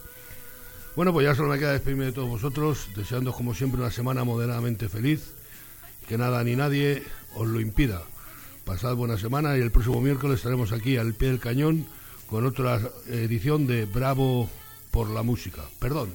[0.96, 4.24] Bueno, pues ya solo me queda despedirme de todos vosotros, deseando como siempre una semana
[4.24, 5.34] moderadamente feliz,
[6.08, 7.04] que nada ni nadie
[7.36, 8.02] os lo impida.
[8.66, 11.86] Pasad buena semana y el próximo miércoles estaremos aquí al pie del cañón
[12.28, 14.50] con otra edición de Bravo
[14.92, 15.64] por la música.
[15.80, 16.10] Perdón,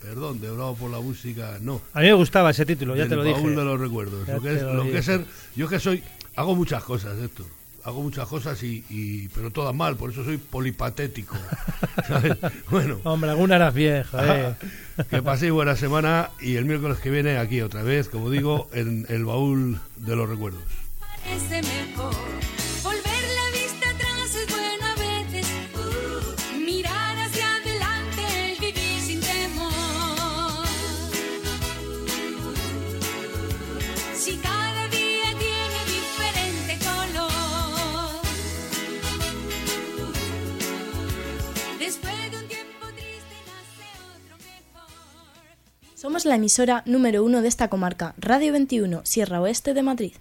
[0.00, 1.80] perdón, de Bravo por la música, no.
[1.92, 3.40] A mí me gustaba ese título, ya Del te lo dije.
[3.40, 4.26] baúl de los recuerdos.
[4.26, 5.24] Ya Lo que es, lo lo que es ser,
[5.56, 6.02] yo que soy,
[6.36, 7.46] hago muchas cosas, Héctor.
[7.84, 11.36] Hago muchas cosas y, y- pero todas mal, por eso soy polipatético.
[12.06, 12.36] ¿sabes?
[12.70, 14.54] Bueno, Hombre, alguna eras vieja, ¿eh?
[15.08, 19.06] que paséis buena semana y el miércoles que viene aquí otra vez, como digo, en
[19.08, 20.60] el baúl de los recuerdos.
[21.24, 22.12] parece mejor.
[46.00, 50.12] Somos la emisora número uno de esta comarca, Radio 21, Sierra Oeste de Madrid.